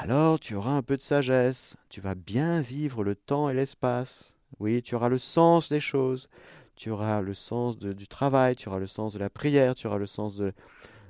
alors 0.00 0.38
tu 0.38 0.54
auras 0.54 0.70
un 0.70 0.82
peu 0.82 0.96
de 0.96 1.02
sagesse, 1.02 1.76
tu 1.88 2.00
vas 2.00 2.14
bien 2.14 2.60
vivre 2.60 3.02
le 3.02 3.16
temps 3.16 3.50
et 3.50 3.54
l'espace. 3.54 4.38
Oui, 4.60 4.80
tu 4.80 4.94
auras 4.94 5.08
le 5.08 5.18
sens 5.18 5.70
des 5.70 5.80
choses, 5.80 6.28
tu 6.76 6.90
auras 6.90 7.20
le 7.20 7.34
sens 7.34 7.76
du 7.76 8.06
travail, 8.06 8.54
tu 8.54 8.68
auras 8.68 8.78
le 8.78 8.86
sens 8.86 9.12
de 9.12 9.18
la 9.18 9.28
prière, 9.28 9.74
tu 9.74 9.88
auras 9.88 9.98
le 9.98 10.06
sens 10.06 10.40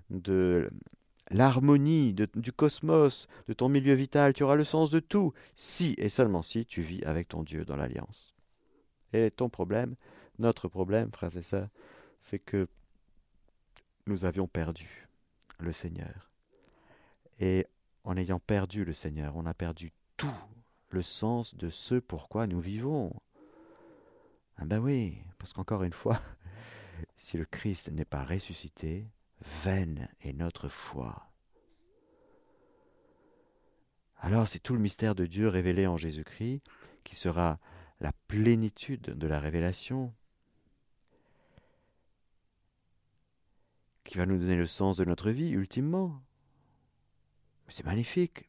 de, 0.09 0.70
l'harmonie 1.31 2.14
du 2.14 2.53
cosmos, 2.53 3.29
de 3.46 3.53
ton 3.53 3.68
milieu 3.68 3.92
vital, 3.92 4.33
tu 4.33 4.42
auras 4.42 4.57
le 4.57 4.64
sens 4.64 4.88
de 4.88 5.01
tout, 5.01 5.35
si 5.55 5.94
et 5.98 6.09
seulement 6.09 6.40
si 6.40 6.64
tu 6.64 6.81
vis 6.81 7.05
avec 7.05 7.29
ton 7.29 7.42
Dieu 7.42 7.66
dans 7.66 7.77
l'alliance. 7.77 8.35
Et 9.12 9.31
ton 9.31 9.51
problème, 9.51 9.96
notre 10.38 10.66
problème, 10.66 11.11
frères 11.12 11.37
et 11.37 11.42
sœurs, 11.42 11.68
c'est 12.20 12.38
que 12.38 12.66
nous 14.07 14.24
avions 14.24 14.46
perdu 14.46 15.07
le 15.59 15.74
Seigneur. 15.74 16.31
Et 17.38 17.66
en 18.09 18.16
ayant 18.16 18.40
perdu 18.40 18.87
le 18.87 18.94
Seigneur, 18.94 19.37
on 19.37 19.44
a 19.44 19.53
perdu 19.53 19.92
tout 20.16 20.33
le 20.88 21.03
sens 21.03 21.55
de 21.55 21.68
ce 21.68 21.97
pourquoi 21.97 22.47
nous 22.47 22.59
vivons. 22.59 23.12
Ah 24.57 24.64
ben 24.64 24.79
oui, 24.79 25.18
parce 25.37 25.53
qu'encore 25.53 25.83
une 25.83 25.92
fois, 25.92 26.18
si 27.16 27.37
le 27.37 27.44
Christ 27.44 27.90
n'est 27.92 28.07
pas 28.07 28.25
ressuscité, 28.25 29.07
vaine 29.42 30.09
est 30.23 30.33
notre 30.33 30.71
foi. 30.71 31.31
Alors 34.16 34.49
c'est 34.49 34.59
tout 34.59 34.73
le 34.73 34.81
mystère 34.81 35.14
de 35.14 35.27
Dieu 35.27 35.49
révélé 35.49 35.87
en 35.87 35.99
Jésus-Christ 35.99 36.62
qui 37.05 37.14
sera 37.14 37.61
la 38.01 38.12
plénitude 38.27 39.03
de 39.03 39.27
la 39.27 39.38
révélation, 39.38 40.14
qui 44.03 44.16
va 44.16 44.25
nous 44.25 44.38
donner 44.38 44.57
le 44.57 44.66
sens 44.66 44.97
de 44.97 45.05
notre 45.05 45.31
vie 45.31 45.51
ultimement. 45.51 46.23
C'est 47.68 47.85
magnifique. 47.85 48.48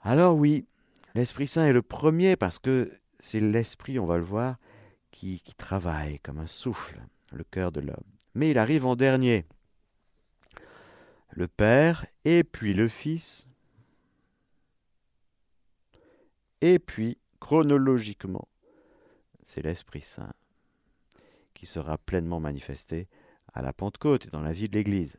Alors 0.00 0.36
oui, 0.36 0.66
l'Esprit 1.14 1.48
Saint 1.48 1.66
est 1.66 1.72
le 1.72 1.82
premier 1.82 2.36
parce 2.36 2.58
que 2.58 2.92
c'est 3.18 3.40
l'Esprit, 3.40 3.98
on 3.98 4.06
va 4.06 4.18
le 4.18 4.24
voir, 4.24 4.56
qui, 5.10 5.40
travaille 5.56 6.18
comme 6.20 6.38
un 6.38 6.46
souffle, 6.46 7.00
le 7.32 7.44
cœur 7.44 7.70
de 7.70 7.80
l'homme. 7.80 8.04
Mais 8.34 8.50
il 8.50 8.58
arrive 8.58 8.86
en 8.86 8.96
dernier. 8.96 9.44
Le 11.30 11.46
Père 11.46 12.04
et 12.24 12.42
puis 12.44 12.74
le 12.74 12.88
Fils. 12.88 13.46
Et 16.60 16.78
puis, 16.78 17.18
chronologiquement, 17.40 18.48
c'est 19.42 19.62
l'Esprit 19.62 20.02
Saint 20.02 20.32
qui 21.54 21.66
sera 21.66 21.96
pleinement 21.96 22.40
manifesté 22.40 23.08
à 23.52 23.62
la 23.62 23.72
Pentecôte 23.72 24.26
et 24.26 24.30
dans 24.30 24.40
la 24.40 24.52
vie 24.52 24.68
de 24.68 24.74
l'Église. 24.74 25.18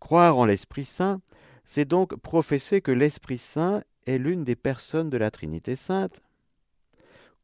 Croire 0.00 0.36
en 0.36 0.44
l'Esprit 0.44 0.84
Saint, 0.84 1.20
c'est 1.64 1.84
donc 1.84 2.16
professer 2.16 2.80
que 2.80 2.92
l'Esprit 2.92 3.38
Saint 3.38 3.82
est 4.06 4.18
l'une 4.18 4.44
des 4.44 4.56
personnes 4.56 5.10
de 5.10 5.16
la 5.16 5.30
Trinité 5.30 5.74
sainte, 5.76 6.22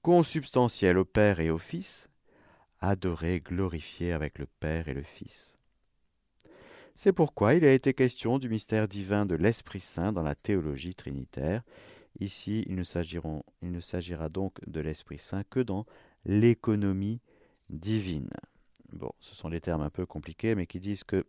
consubstantielle 0.03 0.99
au 0.99 1.05
Père 1.05 1.41
et 1.41 1.51
au 1.51 1.59
Fils, 1.59 2.09
adoré, 2.81 3.41
glorifié 3.41 4.13
avec 4.13 4.39
le 4.39 4.47
Père 4.61 4.89
et 4.89 4.95
le 4.95 5.03
Fils. 5.03 5.57
C'est 6.95 7.13
pourquoi 7.13 7.55
il 7.55 7.65
a 7.65 7.73
été 7.73 7.95
question 7.95 8.39
du 8.39 8.49
mystère 8.49 8.87
divin 8.87 9.25
de 9.25 9.35
l'Esprit 9.35 9.81
Saint 9.81 10.13
dans 10.13 10.23
la 10.23 10.35
théologie 10.35 10.95
trinitaire. 10.95 11.63
Ici, 12.21 12.65
il 12.69 12.77
ne, 12.77 12.83
il 13.63 13.73
ne 13.73 13.81
s'agira 13.81 14.29
donc 14.29 14.59
de 14.67 14.81
l'Esprit 14.81 15.19
Saint 15.19 15.43
que 15.45 15.61
dans 15.61 15.87
l'économie 16.27 17.21
divine. 17.71 18.29
Bon, 18.93 19.11
ce 19.21 19.35
sont 19.35 19.49
des 19.49 19.61
termes 19.61 19.81
un 19.81 19.91
peu 19.91 20.05
compliqués, 20.05 20.55
mais 20.55 20.67
qui 20.67 20.81
disent 20.81 21.05
que 21.05 21.25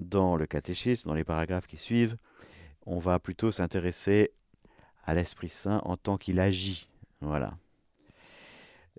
dans 0.00 0.36
le 0.36 0.46
catéchisme, 0.46 1.08
dans 1.08 1.14
les 1.14 1.24
paragraphes 1.24 1.66
qui 1.66 1.76
suivent, 1.76 2.16
on 2.86 2.98
va 2.98 3.18
plutôt 3.18 3.52
s'intéresser 3.52 4.32
à 5.04 5.14
l'Esprit 5.14 5.48
Saint 5.48 5.80
en 5.84 5.96
tant 5.96 6.16
qu'il 6.16 6.40
agit. 6.40 6.88
Voilà. 7.20 7.56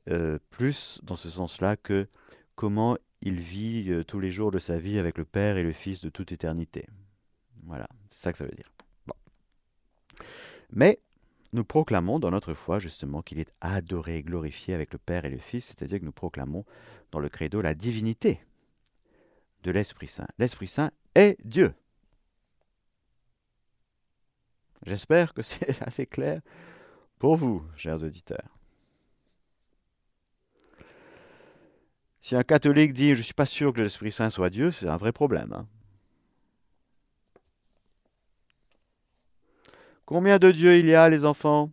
Euh, 0.10 0.40
plus 0.50 1.00
dans 1.04 1.16
ce 1.16 1.30
sens-là 1.30 1.76
que 1.76 2.08
comment 2.56 2.98
il 3.22 3.40
vit 3.40 3.92
euh, 3.92 4.04
tous 4.04 4.20
les 4.20 4.32
jours 4.32 4.52
de 4.52 4.60
sa 4.60 4.80
vie 4.80 4.98
avec 4.98 5.18
le 5.18 5.26
Père 5.26 5.58
et 5.58 5.64
le 5.64 5.74
Fils 5.74 6.02
de 6.02 6.10
toute 6.10 6.32
éternité. 6.32 6.88
Voilà, 7.64 7.88
c'est 8.10 8.20
ça 8.20 8.32
que 8.32 8.38
ça 8.38 8.46
veut 8.46 8.56
dire. 8.56 8.72
Mais 10.72 11.00
nous 11.54 11.64
proclamons 11.64 12.20
dans 12.20 12.32
notre 12.32 12.54
foi 12.54 12.80
justement 12.80 13.22
qu'il 13.22 13.40
est 13.40 13.52
adoré 13.60 14.18
et 14.18 14.24
glorifié 14.24 14.74
avec 14.74 14.94
le 14.94 15.00
Père 15.00 15.26
et 15.26 15.30
le 15.30 15.38
Fils, 15.38 15.66
c'est-à-dire 15.68 16.00
que 16.00 16.06
nous 16.06 16.12
proclamons 16.12 16.66
dans 17.12 17.20
le 17.20 17.30
credo 17.30 17.62
la 17.62 17.74
divinité 17.74 18.40
de 19.64 19.72
l'Esprit 19.72 20.08
Saint. 20.08 20.28
L'Esprit 20.38 20.68
Saint 20.68 20.92
est 21.16 21.38
Dieu. 21.46 21.74
J'espère 24.86 25.34
que 25.34 25.42
c'est 25.42 25.82
assez 25.84 26.06
clair 26.06 26.42
pour 27.20 27.36
vous, 27.36 27.64
chers 27.76 28.04
auditeurs. 28.04 28.58
Si 32.20 32.36
un 32.36 32.44
catholique 32.44 32.94
dit 32.94 33.14
je 33.14 33.20
ne 33.20 33.24
suis 33.24 33.34
pas 33.34 33.46
sûr 33.46 33.74
que 33.74 33.82
l'Esprit 33.82 34.12
Saint 34.12 34.30
soit 34.30 34.50
Dieu, 34.50 34.72
c'est 34.72 34.88
un 34.88 34.98
vrai 34.98 35.12
problème. 35.12 35.54
Hein. 35.54 35.68
Combien 40.06 40.40
de 40.40 40.52
dieux 40.52 40.78
il 40.78 40.88
y 40.88 40.94
a, 40.94 41.10
les 41.10 41.26
enfants? 41.26 41.72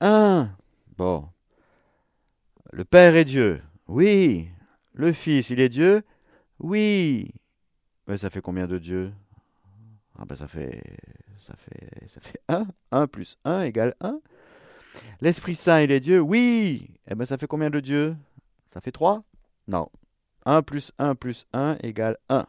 Un. 0.00 0.50
Bon. 0.96 1.28
Le 2.72 2.84
Père 2.84 3.16
est 3.16 3.24
Dieu. 3.24 3.62
Oui. 3.88 4.50
Le 4.94 5.12
Fils, 5.12 5.50
il 5.50 5.60
est 5.60 5.68
Dieu? 5.68 6.02
Oui. 6.58 7.32
Mais 8.06 8.16
ça 8.16 8.30
fait 8.30 8.40
combien 8.40 8.66
de 8.66 8.78
dieux? 8.78 9.12
Ah 10.18 10.24
ben 10.26 10.36
ça 10.36 10.48
fait 10.48 10.82
ça 11.38 11.54
fait 11.56 12.08
ça 12.08 12.20
fait 12.20 12.40
1. 12.48 12.66
1 12.92 13.06
plus 13.06 13.38
1 13.44 13.62
égale 13.62 13.94
1. 14.00 14.20
L'Esprit 15.20 15.54
Saint, 15.54 15.80
il 15.80 15.90
est 15.90 16.00
Dieu? 16.00 16.20
Oui. 16.20 16.90
Eh 17.08 17.14
ben 17.14 17.24
ça 17.24 17.38
fait 17.38 17.46
combien 17.46 17.70
de 17.70 17.80
dieux? 17.80 18.16
Ça 18.74 18.80
fait 18.80 18.92
3 18.92 19.22
Non. 19.68 19.88
1 20.44 20.62
plus 20.62 20.92
1 20.98 21.14
plus 21.14 21.46
1 21.52 21.78
égale 21.82 22.18
1. 22.28 22.46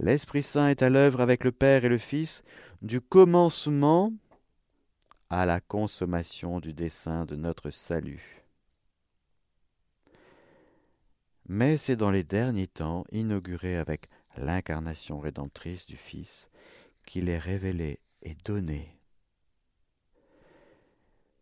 L'Esprit 0.00 0.42
Saint 0.42 0.68
est 0.68 0.82
à 0.82 0.88
l'œuvre 0.88 1.20
avec 1.20 1.44
le 1.44 1.52
Père 1.52 1.84
et 1.84 1.88
le 1.88 1.98
Fils 1.98 2.42
du 2.80 3.00
commencement 3.00 4.12
à 5.28 5.44
la 5.46 5.60
consommation 5.60 6.58
du 6.58 6.72
dessein 6.72 7.26
de 7.26 7.36
notre 7.36 7.70
salut. 7.70 8.39
Mais 11.52 11.76
c'est 11.76 11.96
dans 11.96 12.12
les 12.12 12.22
derniers 12.22 12.68
temps, 12.68 13.04
inauguré 13.10 13.76
avec 13.76 14.08
l'incarnation 14.36 15.18
rédemptrice 15.18 15.84
du 15.84 15.96
Fils, 15.96 16.48
qu'il 17.04 17.28
est 17.28 17.40
révélé 17.40 17.98
et 18.22 18.36
donné, 18.44 18.96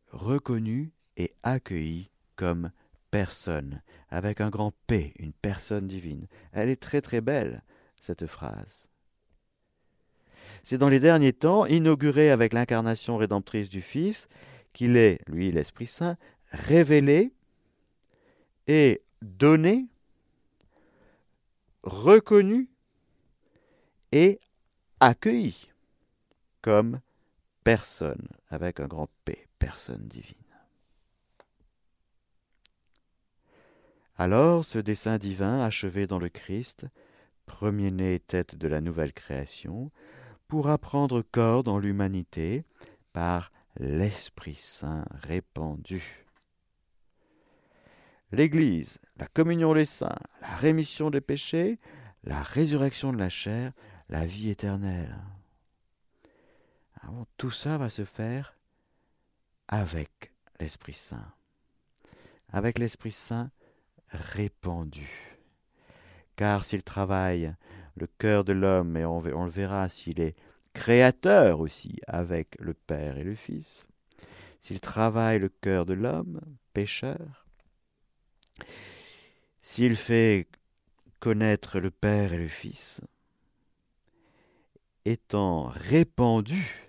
reconnu 0.06 0.92
et 1.18 1.28
accueilli 1.42 2.08
comme 2.36 2.70
personne, 3.10 3.82
avec 4.08 4.40
un 4.40 4.48
grand 4.48 4.72
P, 4.86 5.12
une 5.18 5.34
personne 5.34 5.86
divine. 5.86 6.26
Elle 6.52 6.70
est 6.70 6.80
très 6.80 7.02
très 7.02 7.20
belle, 7.20 7.62
cette 8.00 8.26
phrase. 8.26 8.88
c'est 10.62 10.78
dans 10.78 10.88
les 10.88 11.00
derniers 11.00 11.34
temps, 11.34 11.66
inauguré 11.66 12.30
avec 12.30 12.54
l'incarnation 12.54 13.18
rédemptrice 13.18 13.68
du 13.68 13.82
Fils, 13.82 14.26
qu'il 14.72 14.96
est, 14.96 15.20
lui, 15.28 15.52
l'Esprit 15.52 15.86
Saint, 15.86 16.16
révélé 16.50 17.34
et 18.68 19.02
donné, 19.20 19.86
reconnu 21.82 22.68
et 24.12 24.40
accueilli 25.00 25.68
comme 26.62 27.00
personne, 27.64 28.28
avec 28.48 28.80
un 28.80 28.86
grand 28.86 29.08
P, 29.24 29.46
personne 29.58 30.06
divine. 30.08 30.36
Alors 34.16 34.64
ce 34.64 34.78
dessein 34.78 35.18
divin 35.18 35.60
achevé 35.60 36.06
dans 36.06 36.18
le 36.18 36.28
Christ, 36.28 36.86
premier-né 37.46 38.18
tête 38.18 38.56
de 38.56 38.66
la 38.66 38.80
nouvelle 38.80 39.12
création, 39.12 39.92
pourra 40.48 40.78
prendre 40.78 41.22
corps 41.22 41.62
dans 41.62 41.78
l'humanité 41.78 42.64
par 43.12 43.52
l'Esprit 43.76 44.56
Saint 44.56 45.04
répandu. 45.12 46.26
L'Église, 48.30 48.98
la 49.16 49.26
communion 49.26 49.72
des 49.72 49.86
saints, 49.86 50.18
la 50.42 50.54
rémission 50.56 51.10
des 51.10 51.22
péchés, 51.22 51.78
la 52.24 52.42
résurrection 52.42 53.12
de 53.12 53.18
la 53.18 53.30
chair, 53.30 53.72
la 54.08 54.26
vie 54.26 54.50
éternelle. 54.50 55.16
tout 57.38 57.50
ça 57.50 57.78
va 57.78 57.88
se 57.88 58.04
faire 58.04 58.54
avec 59.68 60.32
l'Esprit 60.60 60.94
Saint. 60.94 61.32
Avec 62.50 62.78
l'Esprit 62.78 63.12
Saint 63.12 63.50
répandu. 64.10 65.38
Car 66.36 66.64
s'il 66.64 66.82
travaille 66.82 67.54
le 67.96 68.06
cœur 68.06 68.44
de 68.44 68.52
l'homme, 68.52 68.96
et 68.96 69.04
on, 69.04 69.20
le 69.20 69.50
verra 69.50 69.88
s'il 69.88 70.20
est 70.20 70.36
créateur 70.72 71.60
aussi 71.60 71.98
avec 72.06 72.56
le 72.60 72.74
Père 72.74 73.18
et 73.18 73.24
le 73.24 73.34
Fils, 73.34 73.88
s'il 74.60 74.80
travaille 74.80 75.38
le 75.38 75.48
cœur 75.48 75.84
de 75.86 75.94
l'homme, 75.94 76.40
pécheur, 76.72 77.47
s'il 79.60 79.96
fait 79.96 80.46
connaître 81.20 81.80
le 81.80 81.90
Père 81.90 82.32
et 82.32 82.38
le 82.38 82.48
Fils, 82.48 83.00
étant 85.04 85.64
répandu 85.68 86.88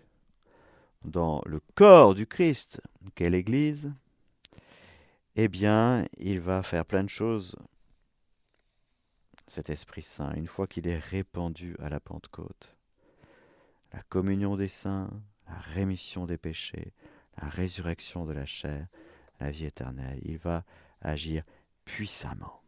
dans 1.05 1.41
le 1.45 1.60
corps 1.75 2.15
du 2.15 2.27
Christ, 2.27 2.82
qu'est 3.15 3.29
l'Église, 3.29 3.91
eh 5.36 5.47
bien, 5.47 6.05
il 6.17 6.39
va 6.41 6.63
faire 6.63 6.86
plein 6.86 7.03
de 7.03 7.10
choses, 7.10 7.55
cet 9.47 9.69
Esprit 9.69 10.03
Saint, 10.03 10.34
une 10.36 10.47
fois 10.47 10.67
qu'il 10.67 10.88
est 10.88 10.99
répandu 10.99 11.75
à 11.79 11.89
la 11.89 11.99
Pentecôte. 11.99 12.75
La 13.93 14.03
communion 14.03 14.55
des 14.55 14.67
saints, 14.67 15.10
la 15.47 15.55
rémission 15.55 16.25
des 16.25 16.38
péchés, 16.38 16.93
la 17.41 17.49
résurrection 17.49 18.25
de 18.25 18.34
la 18.34 18.45
chair, 18.45 18.88
la 19.39 19.49
vie 19.49 19.65
éternelle. 19.65 20.19
Il 20.23 20.38
va 20.38 20.63
agir 21.01 21.43
puissamment. 21.89 22.62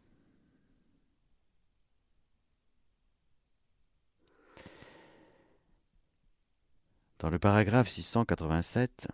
Dans 7.20 7.30
le 7.30 7.38
paragraphe 7.38 7.88
687, 7.88 9.06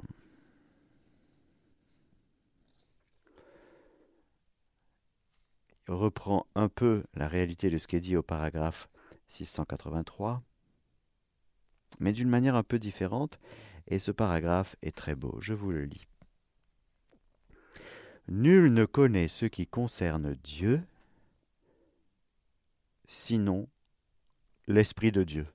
il 5.87 5.95
reprend 5.95 6.47
un 6.55 6.71
peu 6.71 7.05
la 7.13 7.29
réalité 7.29 7.69
de 7.69 7.77
ce 7.77 7.87
qui 7.87 7.97
est 7.97 8.01
dit 8.01 8.17
au 8.17 8.23
paragraphe 8.23 8.89
683, 9.29 10.43
mais 12.01 12.15
d'une 12.15 12.31
manière 12.31 12.55
un 12.55 12.63
peu 12.63 12.79
différente, 12.79 13.39
et 13.87 13.99
ce 13.99 14.11
paragraphe 14.11 14.75
est 14.81 14.97
très 14.97 15.15
beau, 15.15 15.39
je 15.43 15.53
vous 15.53 15.71
le 15.71 15.85
lis. 15.85 16.09
Nul 18.29 18.75
ne 18.75 18.85
connaît 18.85 19.29
ce 19.29 19.47
qui 19.47 19.67
concerne 19.67 20.35
Dieu, 20.45 20.83
sinon 23.07 23.69
l'Esprit 24.67 25.11
de 25.11 25.25
Dieu. 25.25 25.47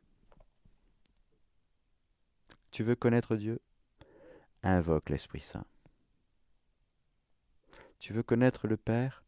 Tu 2.71 2.83
veux 2.83 2.95
connaître 2.95 3.35
Dieu? 3.35 3.59
Invoque 4.63 5.11
l'Esprit 5.11 5.41
Saint. 5.41 5.65
Tu 7.99 8.11
veux 8.11 8.23
connaître 8.23 8.67
le 8.67 8.77
Père? 8.77 9.23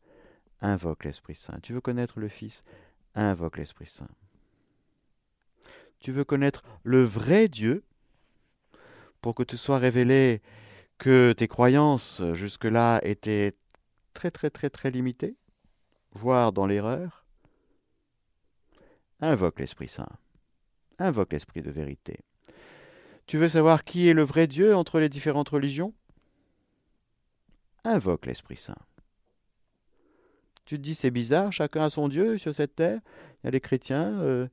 Invoque 0.62 1.04
l'Esprit 1.04 1.36
Saint. 1.36 1.60
Tu 1.62 1.74
veux 1.74 1.82
connaître 1.82 2.20
le 2.20 2.30
Fils? 2.30 2.64
Invoque 3.14 3.58
l'Esprit 3.58 3.86
Saint. 3.86 4.10
Tu 6.00 6.12
veux 6.12 6.24
connaître 6.24 6.64
le 6.84 7.04
vrai 7.04 7.48
Dieu? 7.48 7.84
Pour 9.22 9.36
que 9.36 9.44
tu 9.44 9.56
sois 9.56 9.78
révélé 9.78 10.42
que 10.98 11.34
tes 11.34 11.48
croyances 11.48 12.24
jusque-là 12.34 13.00
étaient 13.04 13.54
très 14.14 14.32
très 14.32 14.50
très 14.50 14.70
très 14.70 14.92
limitées, 14.92 15.36
voire 16.12 16.54
dans 16.54 16.66
l'erreur 16.66 17.26
Invoque 19.22 19.60
l'Esprit 19.60 19.88
Saint. 19.88 20.10
Invoque 21.00 21.34
l'Esprit 21.34 21.62
de 21.62 21.72
vérité. 21.72 22.20
Tu 23.28 23.38
veux 23.38 23.48
savoir 23.48 23.84
qui 23.84 24.08
est 24.08 24.14
le 24.14 24.24
vrai 24.24 24.46
Dieu 24.46 24.76
entre 24.76 25.00
les 25.00 25.10
différentes 25.10 25.50
religions? 25.50 25.94
Invoque 27.84 28.26
l'Esprit 28.26 28.58
Saint. 28.58 28.76
Tu 30.66 30.78
te 30.78 30.82
dis 30.82 30.96
c'est 30.96 31.12
bizarre, 31.12 31.52
chacun 31.54 31.84
a 31.84 31.90
son 31.90 32.08
Dieu 32.10 32.38
sur 32.38 32.54
cette 32.54 32.76
terre. 32.76 33.00
Il 33.44 33.46
y 33.46 33.48
a 33.48 33.52
les 33.52 33.62
chrétiens, 33.62 34.20
euh, 34.20 34.48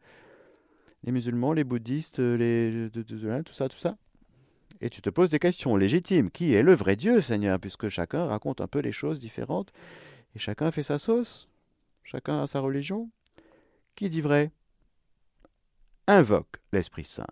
les 1.04 1.12
musulmans, 1.12 1.52
les 1.52 1.64
bouddhistes, 1.64 2.18
les, 2.18 2.88
tout 2.92 3.52
ça, 3.52 3.68
tout 3.68 3.78
ça. 3.78 3.96
Et 4.82 4.90
tu 4.90 5.00
te 5.00 5.10
poses 5.10 5.30
des 5.30 5.38
questions 5.38 5.76
légitimes. 5.76 6.30
Qui 6.30 6.54
est 6.54 6.62
le 6.62 6.74
vrai 6.74 6.96
Dieu, 6.96 7.20
Seigneur 7.20 7.58
Puisque 7.60 7.88
chacun 7.88 8.26
raconte 8.26 8.60
un 8.60 8.66
peu 8.66 8.80
les 8.80 8.92
choses 8.92 9.20
différentes 9.20 9.72
et 10.34 10.38
chacun 10.38 10.72
fait 10.72 10.82
sa 10.82 10.98
sauce. 10.98 11.48
Chacun 12.02 12.42
a 12.42 12.46
sa 12.48 12.60
religion. 12.60 13.08
Qui 13.94 14.08
dit 14.08 14.20
vrai 14.20 14.50
Invoque 16.08 16.60
l'Esprit 16.72 17.04
Saint. 17.04 17.26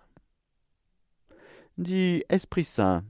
Dis, 1.76 2.22
Esprit 2.28 2.64
Saint, 2.64 3.04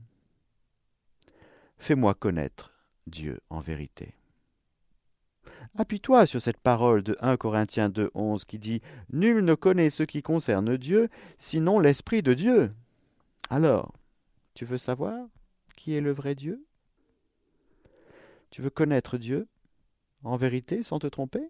fais-moi 1.77 2.15
connaître 2.15 2.73
Dieu 3.05 3.41
en 3.49 3.59
vérité. 3.59 4.15
Appuie-toi 5.77 6.25
sur 6.25 6.41
cette 6.41 6.59
parole 6.59 7.03
de 7.03 7.15
1 7.21 7.37
Corinthiens 7.37 7.89
2, 7.89 8.09
11 8.15 8.45
qui 8.45 8.57
dit 8.57 8.81
Nul 9.11 9.45
ne 9.45 9.53
connaît 9.53 9.89
ce 9.89 10.03
qui 10.03 10.23
concerne 10.23 10.77
Dieu, 10.77 11.09
sinon 11.37 11.79
l'Esprit 11.79 12.23
de 12.23 12.33
Dieu. 12.33 12.73
Alors, 13.49 13.93
tu 14.53 14.65
veux 14.65 14.77
savoir 14.77 15.27
qui 15.75 15.93
est 15.93 16.01
le 16.01 16.11
vrai 16.11 16.35
Dieu? 16.35 16.65
Tu 18.49 18.61
veux 18.61 18.69
connaître 18.69 19.17
Dieu 19.17 19.47
en 20.23 20.35
vérité 20.35 20.83
sans 20.83 20.99
te 20.99 21.07
tromper? 21.07 21.49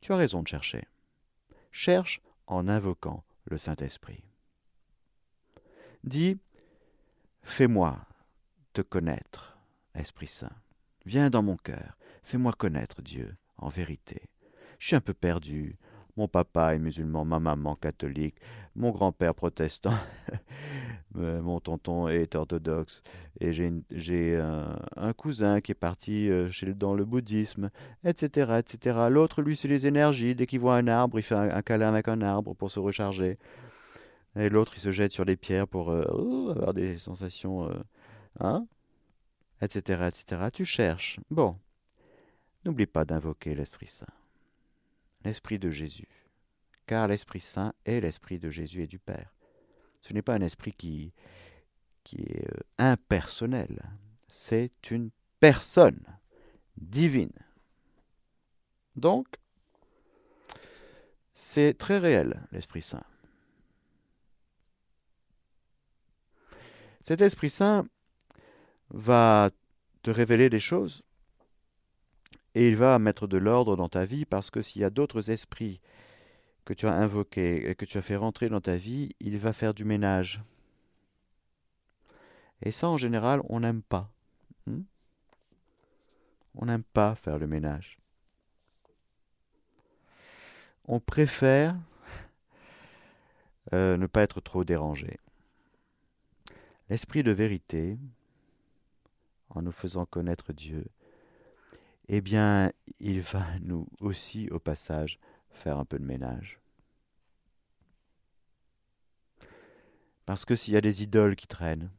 Tu 0.00 0.12
as 0.12 0.16
raison 0.16 0.42
de 0.42 0.48
chercher. 0.48 0.84
Cherche 1.72 2.20
en 2.46 2.68
invoquant 2.68 3.24
le 3.44 3.58
Saint-Esprit. 3.58 4.22
Dis, 6.04 6.38
fais-moi 7.42 7.98
te 8.72 8.82
connaître, 8.82 9.58
Esprit 9.94 10.28
Saint. 10.28 10.56
Viens 11.04 11.30
dans 11.30 11.42
mon 11.42 11.56
cœur, 11.56 11.98
fais-moi 12.22 12.52
connaître 12.52 13.02
Dieu 13.02 13.36
en 13.56 13.68
vérité. 13.68 14.28
Je 14.78 14.88
suis 14.88 14.96
un 14.96 15.00
peu 15.00 15.14
perdu. 15.14 15.76
Mon 16.18 16.26
papa 16.26 16.74
est 16.74 16.80
musulman, 16.80 17.24
ma 17.24 17.38
maman 17.38 17.76
catholique, 17.76 18.34
mon 18.74 18.90
grand-père 18.90 19.36
protestant, 19.36 19.94
euh, 21.16 21.40
mon 21.40 21.60
tonton 21.60 22.08
est 22.08 22.34
orthodoxe, 22.34 23.04
et 23.38 23.52
j'ai 23.52 24.36
un, 24.36 25.12
cousin 25.12 25.60
qui 25.60 25.70
est 25.70 25.76
parti 25.76 26.28
euh, 26.28 26.50
chez, 26.50 26.74
dans 26.74 26.96
le 26.96 27.04
bouddhisme, 27.04 27.70
etc. 28.02 28.58
etc. 28.58 28.98
L'autre, 29.08 29.42
lui, 29.42 29.56
c'est 29.56 29.68
les 29.68 29.86
énergies. 29.86 30.34
Dès 30.34 30.46
qu'il 30.46 30.58
voit 30.58 30.74
un 30.74 30.88
arbre, 30.88 31.20
il 31.20 31.22
fait 31.22 31.36
un, 31.36 31.62
câlin 31.62 31.90
avec 31.90 32.08
un 32.08 32.20
arbre 32.20 32.52
pour 32.52 32.68
se 32.72 32.80
recharger. 32.80 33.38
Et 34.34 34.48
l'autre, 34.48 34.72
il 34.74 34.80
se 34.80 34.90
jette 34.90 35.12
sur 35.12 35.24
les 35.24 35.36
pierres 35.36 35.68
pour 35.68 35.92
euh, 35.92 36.04
oh, 36.12 36.50
avoir 36.50 36.74
des 36.74 36.98
sensations. 36.98 37.70
hein 38.40 38.66
etc., 39.62 40.08
etc. 40.08 40.48
Tu 40.52 40.64
cherches. 40.64 41.20
Bon. 41.30 41.56
N'oublie 42.64 42.86
pas 42.86 43.04
d'invoquer 43.04 43.54
l'Esprit 43.54 43.86
Saint 43.86 44.17
l'Esprit 45.24 45.58
de 45.58 45.70
Jésus, 45.70 46.08
car 46.86 47.08
l'Esprit 47.08 47.40
Saint 47.40 47.72
est 47.84 48.00
l'Esprit 48.00 48.38
de 48.38 48.50
Jésus 48.50 48.82
et 48.82 48.86
du 48.86 48.98
Père. 48.98 49.34
Ce 50.00 50.12
n'est 50.12 50.22
pas 50.22 50.34
un 50.34 50.40
esprit 50.40 50.72
qui, 50.72 51.12
est 52.16 52.48
euh, 52.48 52.60
impersonnel, 52.78 53.82
c'est 54.28 54.90
une 54.90 55.10
personne 55.40 56.02
divine. 56.76 57.32
Donc, 58.96 59.26
c'est 61.32 61.74
très 61.74 61.98
réel, 61.98 62.46
l'Esprit 62.52 62.82
Saint. 62.82 63.04
Cet 67.02 67.20
Esprit 67.20 67.50
Saint 67.50 67.84
va 68.90 69.50
te 70.02 70.10
révéler 70.10 70.50
des 70.50 70.58
choses 70.58 71.02
et 72.58 72.66
il 72.66 72.74
va 72.74 72.98
mettre 72.98 73.28
de 73.28 73.36
l'ordre 73.36 73.76
dans 73.76 73.88
ta 73.88 74.04
vie 74.04 74.24
parce 74.24 74.50
que 74.50 74.62
s'il 74.62 74.82
y 74.82 74.84
a 74.84 74.90
d'autres 74.90 75.30
esprits 75.30 75.80
que 76.64 76.74
tu 76.74 76.88
as 76.88 76.92
invoqué 76.92 77.70
et 77.70 77.76
que 77.76 77.84
tu 77.84 77.98
as 77.98 78.02
fait 78.02 78.16
rentrer 78.16 78.48
dans 78.48 78.60
ta 78.60 78.76
vie, 78.76 79.14
il 79.20 79.38
va 79.38 79.52
faire 79.52 79.74
du 79.74 79.84
ménage. 79.84 80.42
Et 82.62 82.72
ça, 82.72 82.88
en 82.88 82.96
général, 82.96 83.42
on 83.48 83.60
n'aime 83.60 83.82
pas. 83.82 84.10
Hmm? 84.66 84.82
on 86.56 86.66
n'aime 86.66 86.82
pas 86.82 87.14
faire 87.14 87.38
le 87.38 87.46
ménage. 87.46 88.00
On 90.86 90.98
préfère 90.98 91.76
euh, 93.72 93.96
ne 93.96 94.06
pas 94.08 94.22
être 94.22 94.40
trop 94.40 94.64
dérangé. 94.64 95.20
L'esprit 96.90 97.22
de 97.22 97.30
vérité, 97.30 97.96
en 99.50 99.62
nous 99.62 99.70
faisant 99.70 100.06
connaître 100.06 100.52
Dieu, 100.52 100.84
eh 102.08 102.20
bien, 102.20 102.72
il 103.00 103.20
va 103.20 103.46
nous 103.60 103.86
aussi, 104.00 104.48
au 104.50 104.58
passage, 104.58 105.18
faire 105.50 105.78
un 105.78 105.84
peu 105.84 105.98
de 105.98 106.04
ménage. 106.04 106.58
Parce 110.24 110.44
que 110.44 110.56
s'il 110.56 110.74
y 110.74 110.76
a 110.76 110.80
des 110.80 111.02
idoles 111.02 111.36
qui 111.36 111.46
traînent, 111.46 111.90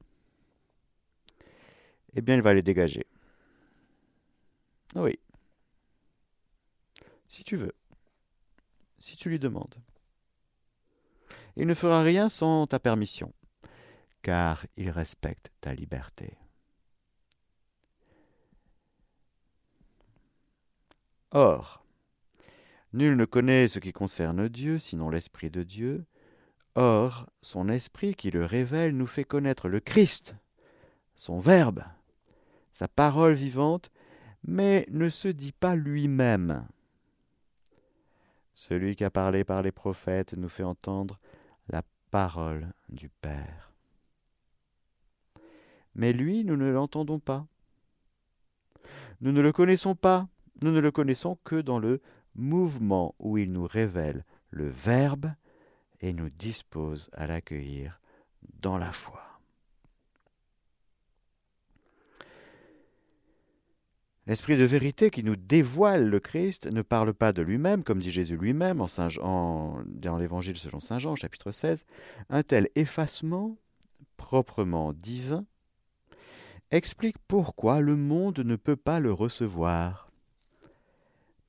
eh 2.15 2.21
bien, 2.21 2.35
il 2.35 2.41
va 2.41 2.53
les 2.53 2.63
dégager. 2.63 3.05
Oui. 4.95 5.19
Si 7.27 7.43
tu 7.43 7.55
veux. 7.55 7.75
Si 8.97 9.15
tu 9.15 9.29
lui 9.29 9.39
demandes. 9.39 9.75
Il 11.55 11.67
ne 11.67 11.73
fera 11.73 12.01
rien 12.01 12.29
sans 12.29 12.67
ta 12.67 12.79
permission, 12.79 13.33
car 14.21 14.65
il 14.77 14.89
respecte 14.89 15.51
ta 15.61 15.73
liberté. 15.73 16.37
Or, 21.31 21.85
nul 22.93 23.15
ne 23.15 23.25
connaît 23.25 23.67
ce 23.67 23.79
qui 23.79 23.91
concerne 23.91 24.47
Dieu, 24.47 24.79
sinon 24.79 25.09
l'Esprit 25.09 25.49
de 25.49 25.63
Dieu. 25.63 26.05
Or, 26.75 27.27
son 27.41 27.69
Esprit 27.69 28.15
qui 28.15 28.31
le 28.31 28.45
révèle 28.45 28.95
nous 28.95 29.05
fait 29.05 29.23
connaître 29.23 29.69
le 29.69 29.79
Christ, 29.79 30.35
son 31.15 31.39
Verbe, 31.39 31.83
sa 32.71 32.87
parole 32.87 33.33
vivante, 33.33 33.91
mais 34.43 34.87
ne 34.89 35.09
se 35.09 35.27
dit 35.27 35.51
pas 35.51 35.75
lui-même. 35.75 36.67
Celui 38.53 38.95
qui 38.95 39.03
a 39.03 39.11
parlé 39.11 39.43
par 39.43 39.61
les 39.61 39.71
prophètes 39.71 40.33
nous 40.33 40.49
fait 40.49 40.63
entendre 40.63 41.19
la 41.69 41.83
parole 42.11 42.73
du 42.89 43.09
Père. 43.09 43.71
Mais 45.95 46.13
lui, 46.13 46.43
nous 46.43 46.55
ne 46.55 46.71
l'entendons 46.71 47.19
pas. 47.19 47.45
Nous 49.21 49.31
ne 49.31 49.41
le 49.41 49.51
connaissons 49.51 49.95
pas, 49.95 50.27
nous 50.61 50.71
ne 50.71 50.79
le 50.79 50.91
connaissons 50.91 51.37
que 51.43 51.61
dans 51.61 51.79
le 51.79 52.01
mouvement 52.35 53.15
où 53.19 53.37
il 53.37 53.51
nous 53.51 53.67
révèle 53.67 54.25
le 54.49 54.67
Verbe 54.67 55.31
et 56.01 56.13
nous 56.13 56.29
dispose 56.29 57.09
à 57.13 57.27
l'accueillir 57.27 57.99
dans 58.61 58.77
la 58.77 58.91
foi. 58.91 59.23
L'esprit 64.29 64.57
de 64.57 64.63
vérité 64.63 65.09
qui 65.09 65.23
nous 65.23 65.35
dévoile 65.35 66.07
le 66.07 66.19
Christ 66.19 66.67
ne 66.67 66.83
parle 66.83 67.15
pas 67.15 67.33
de 67.33 67.41
lui-même, 67.41 67.83
comme 67.83 67.99
dit 67.99 68.11
Jésus 68.11 68.37
lui-même 68.37 68.77
dans 68.77 70.17
l'Évangile 70.19 70.57
selon 70.57 70.79
Saint 70.79 70.99
Jean, 70.99 71.15
chapitre 71.15 71.51
16. 71.51 71.83
Un 72.29 72.43
tel 72.43 72.69
effacement, 72.75 73.57
proprement 74.17 74.93
divin, 74.93 75.45
explique 76.69 77.17
pourquoi 77.27 77.81
le 77.81 77.95
monde 77.95 78.37
ne 78.39 78.55
peut 78.55 78.75
pas 78.75 78.99
le 78.99 79.11
recevoir, 79.11 80.08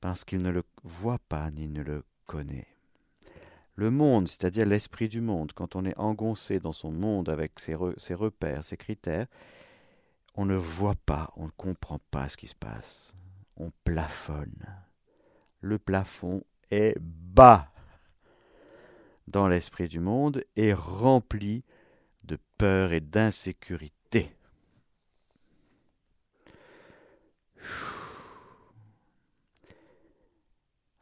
parce 0.01 0.25
qu'il 0.25 0.41
ne 0.41 0.49
le 0.49 0.63
voit 0.83 1.19
pas 1.29 1.49
ni 1.51 1.67
ne 1.67 1.81
le 1.81 2.03
connaît. 2.25 2.67
Le 3.75 3.89
monde, 3.89 4.27
c'est-à-dire 4.27 4.65
l'esprit 4.65 5.07
du 5.07 5.21
monde, 5.21 5.53
quand 5.53 5.75
on 5.75 5.85
est 5.85 5.97
engoncé 5.97 6.59
dans 6.59 6.73
son 6.73 6.91
monde 6.91 7.29
avec 7.29 7.59
ses 7.59 7.75
repères, 8.13 8.65
ses 8.65 8.77
critères, 8.77 9.27
on 10.35 10.45
ne 10.45 10.55
voit 10.55 10.95
pas, 11.05 11.31
on 11.35 11.45
ne 11.45 11.51
comprend 11.55 11.99
pas 12.09 12.29
ce 12.29 12.37
qui 12.37 12.47
se 12.47 12.55
passe. 12.55 13.15
On 13.57 13.71
plafonne. 13.83 14.65
Le 15.61 15.77
plafond 15.77 16.43
est 16.71 16.97
bas 16.99 17.71
dans 19.27 19.47
l'esprit 19.47 19.87
du 19.87 19.99
monde 19.99 20.43
et 20.55 20.73
rempli 20.73 21.63
de 22.23 22.37
peur 22.57 22.93
et 22.93 23.01
d'insécurité. 23.01 24.35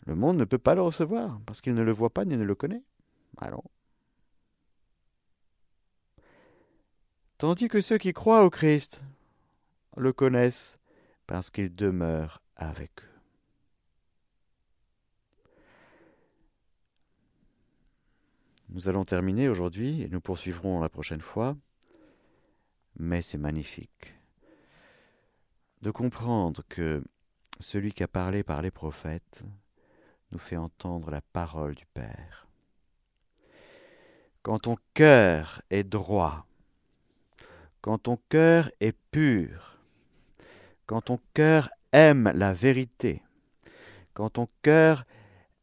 Le 0.09 0.15
monde 0.15 0.37
ne 0.37 0.43
peut 0.43 0.57
pas 0.57 0.73
le 0.73 0.81
recevoir 0.81 1.39
parce 1.45 1.61
qu'il 1.61 1.75
ne 1.75 1.83
le 1.83 1.91
voit 1.91 2.09
pas 2.09 2.25
ni 2.25 2.35
ne 2.35 2.43
le 2.43 2.55
connaît. 2.55 2.81
Allons. 3.37 3.63
Tandis 7.37 7.67
que 7.67 7.79
ceux 7.79 7.99
qui 7.99 8.11
croient 8.11 8.43
au 8.43 8.49
Christ 8.49 9.03
le 9.97 10.11
connaissent 10.11 10.79
parce 11.27 11.51
qu'il 11.51 11.75
demeure 11.75 12.41
avec 12.55 12.89
eux. 13.03 13.19
Nous 18.69 18.89
allons 18.89 19.05
terminer 19.05 19.47
aujourd'hui 19.47 20.01
et 20.01 20.09
nous 20.09 20.21
poursuivrons 20.21 20.79
la 20.79 20.89
prochaine 20.89 21.21
fois, 21.21 21.55
mais 22.97 23.21
c'est 23.21 23.37
magnifique 23.37 24.15
de 25.83 25.91
comprendre 25.91 26.63
que 26.67 27.03
celui 27.59 27.91
qui 27.93 28.01
a 28.01 28.07
parlé 28.07 28.41
par 28.41 28.63
les 28.63 28.71
prophètes 28.71 29.43
nous 30.31 30.39
fait 30.39 30.57
entendre 30.57 31.09
la 31.11 31.21
parole 31.21 31.75
du 31.75 31.85
Père. 31.87 32.47
Quand 34.41 34.59
ton 34.59 34.77
cœur 34.93 35.61
est 35.69 35.83
droit, 35.83 36.45
quand 37.81 37.99
ton 37.99 38.17
cœur 38.29 38.71
est 38.79 38.97
pur, 39.11 39.77
quand 40.85 41.01
ton 41.01 41.19
cœur 41.33 41.69
aime 41.91 42.31
la 42.35 42.53
vérité, 42.53 43.23
quand 44.13 44.31
ton 44.31 44.47
cœur 44.61 45.05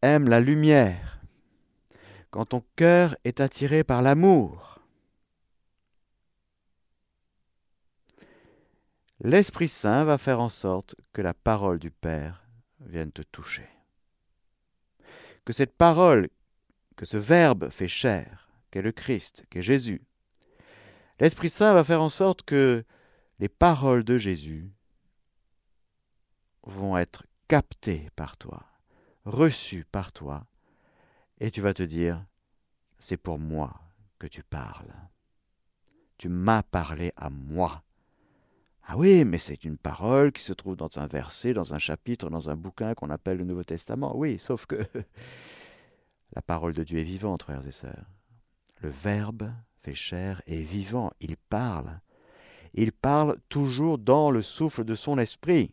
aime 0.03 0.29
la 0.29 0.41
lumière, 0.41 1.21
quand 2.31 2.47
ton 2.47 2.64
cœur 2.77 3.17
est 3.25 3.41
attiré 3.41 3.85
par 3.85 4.03
l'amour, 4.03 4.81
l'Esprit 9.21 9.69
Saint 9.69 10.05
va 10.05 10.19
faire 10.19 10.41
en 10.41 10.49
sorte 10.49 10.95
que 11.12 11.23
la 11.23 11.35
parole 11.35 11.79
du 11.79 11.91
Père 11.91 12.45
vienne 12.81 13.12
te 13.12 13.23
toucher. 13.23 13.76
Que 15.47 15.55
cette 15.55 15.76
parole, 15.76 16.28
que 16.97 17.07
ce 17.07 17.16
Verbe 17.16 17.70
fait 17.70 17.88
chair, 17.88 18.51
qu'est 18.70 18.82
le 18.82 18.92
Christ, 18.92 19.47
qu'est 19.49 19.62
Jésus, 19.62 20.03
l'Esprit 21.20 21.49
Saint 21.49 21.72
va 21.72 21.84
faire 21.84 22.03
en 22.03 22.11
sorte 22.11 22.42
que 22.42 22.84
les 23.38 23.49
paroles 23.49 24.05
de 24.05 24.18
Jésus 24.18 24.70
vont 26.64 26.99
être 26.99 27.24
captés 27.49 28.11
par 28.16 28.36
toi, 28.36 28.66
reçus 29.24 29.84
par 29.84 30.12
toi, 30.12 30.47
et 31.38 31.51
tu 31.51 31.61
vas 31.61 31.74
te 31.74 31.84
dire, 31.84 32.26
c'est 32.99 33.16
pour 33.16 33.38
moi 33.38 33.80
que 34.18 34.26
tu 34.26 34.42
parles. 34.42 34.92
Tu 36.18 36.28
m'as 36.28 36.62
parlé 36.62 37.12
à 37.16 37.30
moi. 37.30 37.84
Ah 38.89 38.97
oui, 38.97 39.24
mais 39.24 39.39
c'est 39.39 39.64
une 39.64 39.76
parole 39.76 40.30
qui 40.30 40.43
se 40.43 40.53
trouve 40.53 40.76
dans 40.76 40.89
un 40.97 41.09
verset, 41.09 41.53
dans 41.53 41.74
un 41.74 41.78
chapitre, 41.78 42.30
dans 42.30 42.51
un 42.51 42.55
bouquin 42.55 42.95
qu'on 42.95 43.11
appelle 43.11 43.39
le 43.39 43.45
Nouveau 43.45 43.64
Testament. 43.64 44.16
Oui, 44.16 44.39
sauf 44.39 44.66
que 44.66 44.76
la 46.37 46.43
parole 46.43 46.72
de 46.72 46.84
Dieu 46.84 47.01
est 47.01 47.05
vivante, 47.05 47.43
frères 47.43 47.66
et 47.66 47.72
sœurs. 47.72 48.07
Le 48.82 48.89
Verbe 48.89 49.53
fait 49.82 49.95
chair 49.95 50.41
et 50.47 50.62
vivant, 50.62 51.11
il 51.20 51.37
parle. 51.37 52.01
Il 52.74 52.93
parle 52.93 53.37
toujours 53.49 53.99
dans 53.99 54.30
le 54.30 54.41
souffle 54.41 54.84
de 54.84 54.95
son 54.95 55.18
esprit 55.18 55.72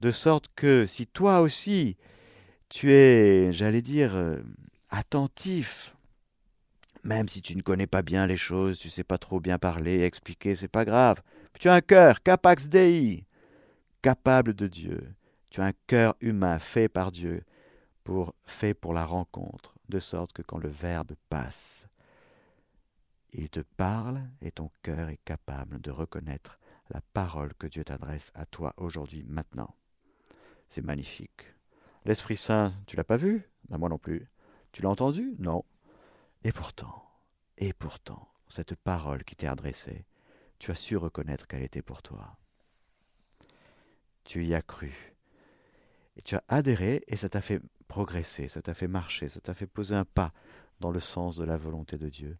de 0.00 0.10
sorte 0.10 0.46
que 0.56 0.86
si 0.86 1.06
toi 1.06 1.40
aussi 1.40 1.98
tu 2.70 2.92
es, 2.92 3.52
j'allais 3.52 3.82
dire, 3.82 4.14
euh, 4.14 4.38
attentif, 4.88 5.94
même 7.02 7.28
si 7.28 7.42
tu 7.42 7.56
ne 7.56 7.62
connais 7.62 7.86
pas 7.86 8.02
bien 8.02 8.26
les 8.26 8.36
choses, 8.36 8.78
tu 8.78 8.88
sais 8.88 9.04
pas 9.04 9.18
trop 9.18 9.40
bien 9.40 9.58
parler, 9.58 10.02
expliquer, 10.02 10.54
c'est 10.54 10.68
pas 10.68 10.84
grave. 10.84 11.20
Tu 11.58 11.68
as 11.68 11.74
un 11.74 11.80
cœur, 11.80 12.22
capax 12.22 12.68
Dei, 12.68 13.26
capable 14.02 14.54
de 14.54 14.66
Dieu. 14.66 15.14
Tu 15.50 15.60
as 15.60 15.66
un 15.66 15.72
cœur 15.86 16.14
humain 16.20 16.58
fait 16.58 16.88
par 16.88 17.10
Dieu, 17.12 17.42
pour, 18.04 18.34
fait 18.44 18.74
pour 18.74 18.94
la 18.94 19.04
rencontre, 19.04 19.74
de 19.88 19.98
sorte 19.98 20.32
que 20.32 20.42
quand 20.42 20.58
le 20.58 20.68
Verbe 20.68 21.12
passe, 21.28 21.86
il 23.32 23.48
te 23.48 23.60
parle 23.60 24.22
et 24.40 24.50
ton 24.50 24.70
cœur 24.82 25.08
est 25.08 25.20
capable 25.24 25.80
de 25.80 25.90
reconnaître 25.90 26.58
la 26.90 27.00
parole 27.12 27.54
que 27.54 27.66
Dieu 27.66 27.84
t'adresse 27.84 28.32
à 28.34 28.46
toi 28.46 28.74
aujourd'hui, 28.76 29.24
maintenant. 29.26 29.74
C'est 30.68 30.84
magnifique. 30.84 31.46
L'Esprit 32.04 32.36
Saint, 32.36 32.72
tu 32.86 32.96
l'as 32.96 33.04
pas 33.04 33.16
vu? 33.16 33.48
Ben 33.68 33.78
Moi 33.78 33.88
non 33.88 33.98
plus. 33.98 34.28
Tu 34.72 34.82
l'as 34.82 34.88
entendu? 34.88 35.34
Non. 35.38 35.64
Et 36.42 36.52
pourtant, 36.52 37.04
et 37.58 37.72
pourtant, 37.72 38.28
cette 38.48 38.74
parole 38.74 39.24
qui 39.24 39.36
t'est 39.36 39.46
adressée, 39.46 40.06
tu 40.60 40.70
as 40.70 40.76
su 40.76 40.96
reconnaître 40.96 41.48
qu'elle 41.48 41.62
était 41.62 41.82
pour 41.82 42.02
toi. 42.02 42.36
Tu 44.24 44.44
y 44.44 44.54
as 44.54 44.62
cru. 44.62 45.16
Et 46.16 46.22
tu 46.22 46.36
as 46.36 46.44
adhéré 46.48 47.02
et 47.08 47.16
ça 47.16 47.28
t'a 47.28 47.40
fait 47.40 47.60
progresser, 47.88 48.46
ça 48.46 48.62
t'a 48.62 48.74
fait 48.74 48.86
marcher, 48.86 49.28
ça 49.28 49.40
t'a 49.40 49.54
fait 49.54 49.66
poser 49.66 49.96
un 49.96 50.04
pas 50.04 50.32
dans 50.78 50.92
le 50.92 51.00
sens 51.00 51.36
de 51.36 51.44
la 51.44 51.56
volonté 51.56 51.96
de 51.96 52.08
Dieu. 52.08 52.36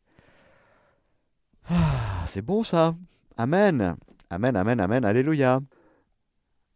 Ah, 1.68 2.24
c'est 2.28 2.42
bon 2.42 2.62
ça. 2.62 2.94
Amen. 3.36 3.96
Amen, 4.28 4.54
amen, 4.54 4.80
amen. 4.80 5.04
Alléluia. 5.04 5.60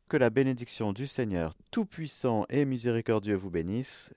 Que 0.08 0.16
la 0.16 0.30
bénédiction 0.30 0.92
du 0.92 1.06
Seigneur 1.06 1.54
Tout-Puissant 1.70 2.46
et 2.48 2.64
Miséricordieux 2.64 3.36
vous 3.36 3.50
bénisse, 3.50 4.12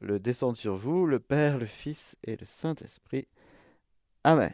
le 0.00 0.20
descende 0.20 0.56
sur 0.56 0.76
vous, 0.76 1.06
le 1.06 1.20
Père, 1.20 1.58
le 1.58 1.66
Fils 1.66 2.16
et 2.22 2.36
le 2.36 2.44
Saint-Esprit. 2.44 3.28
Amen. 4.24 4.52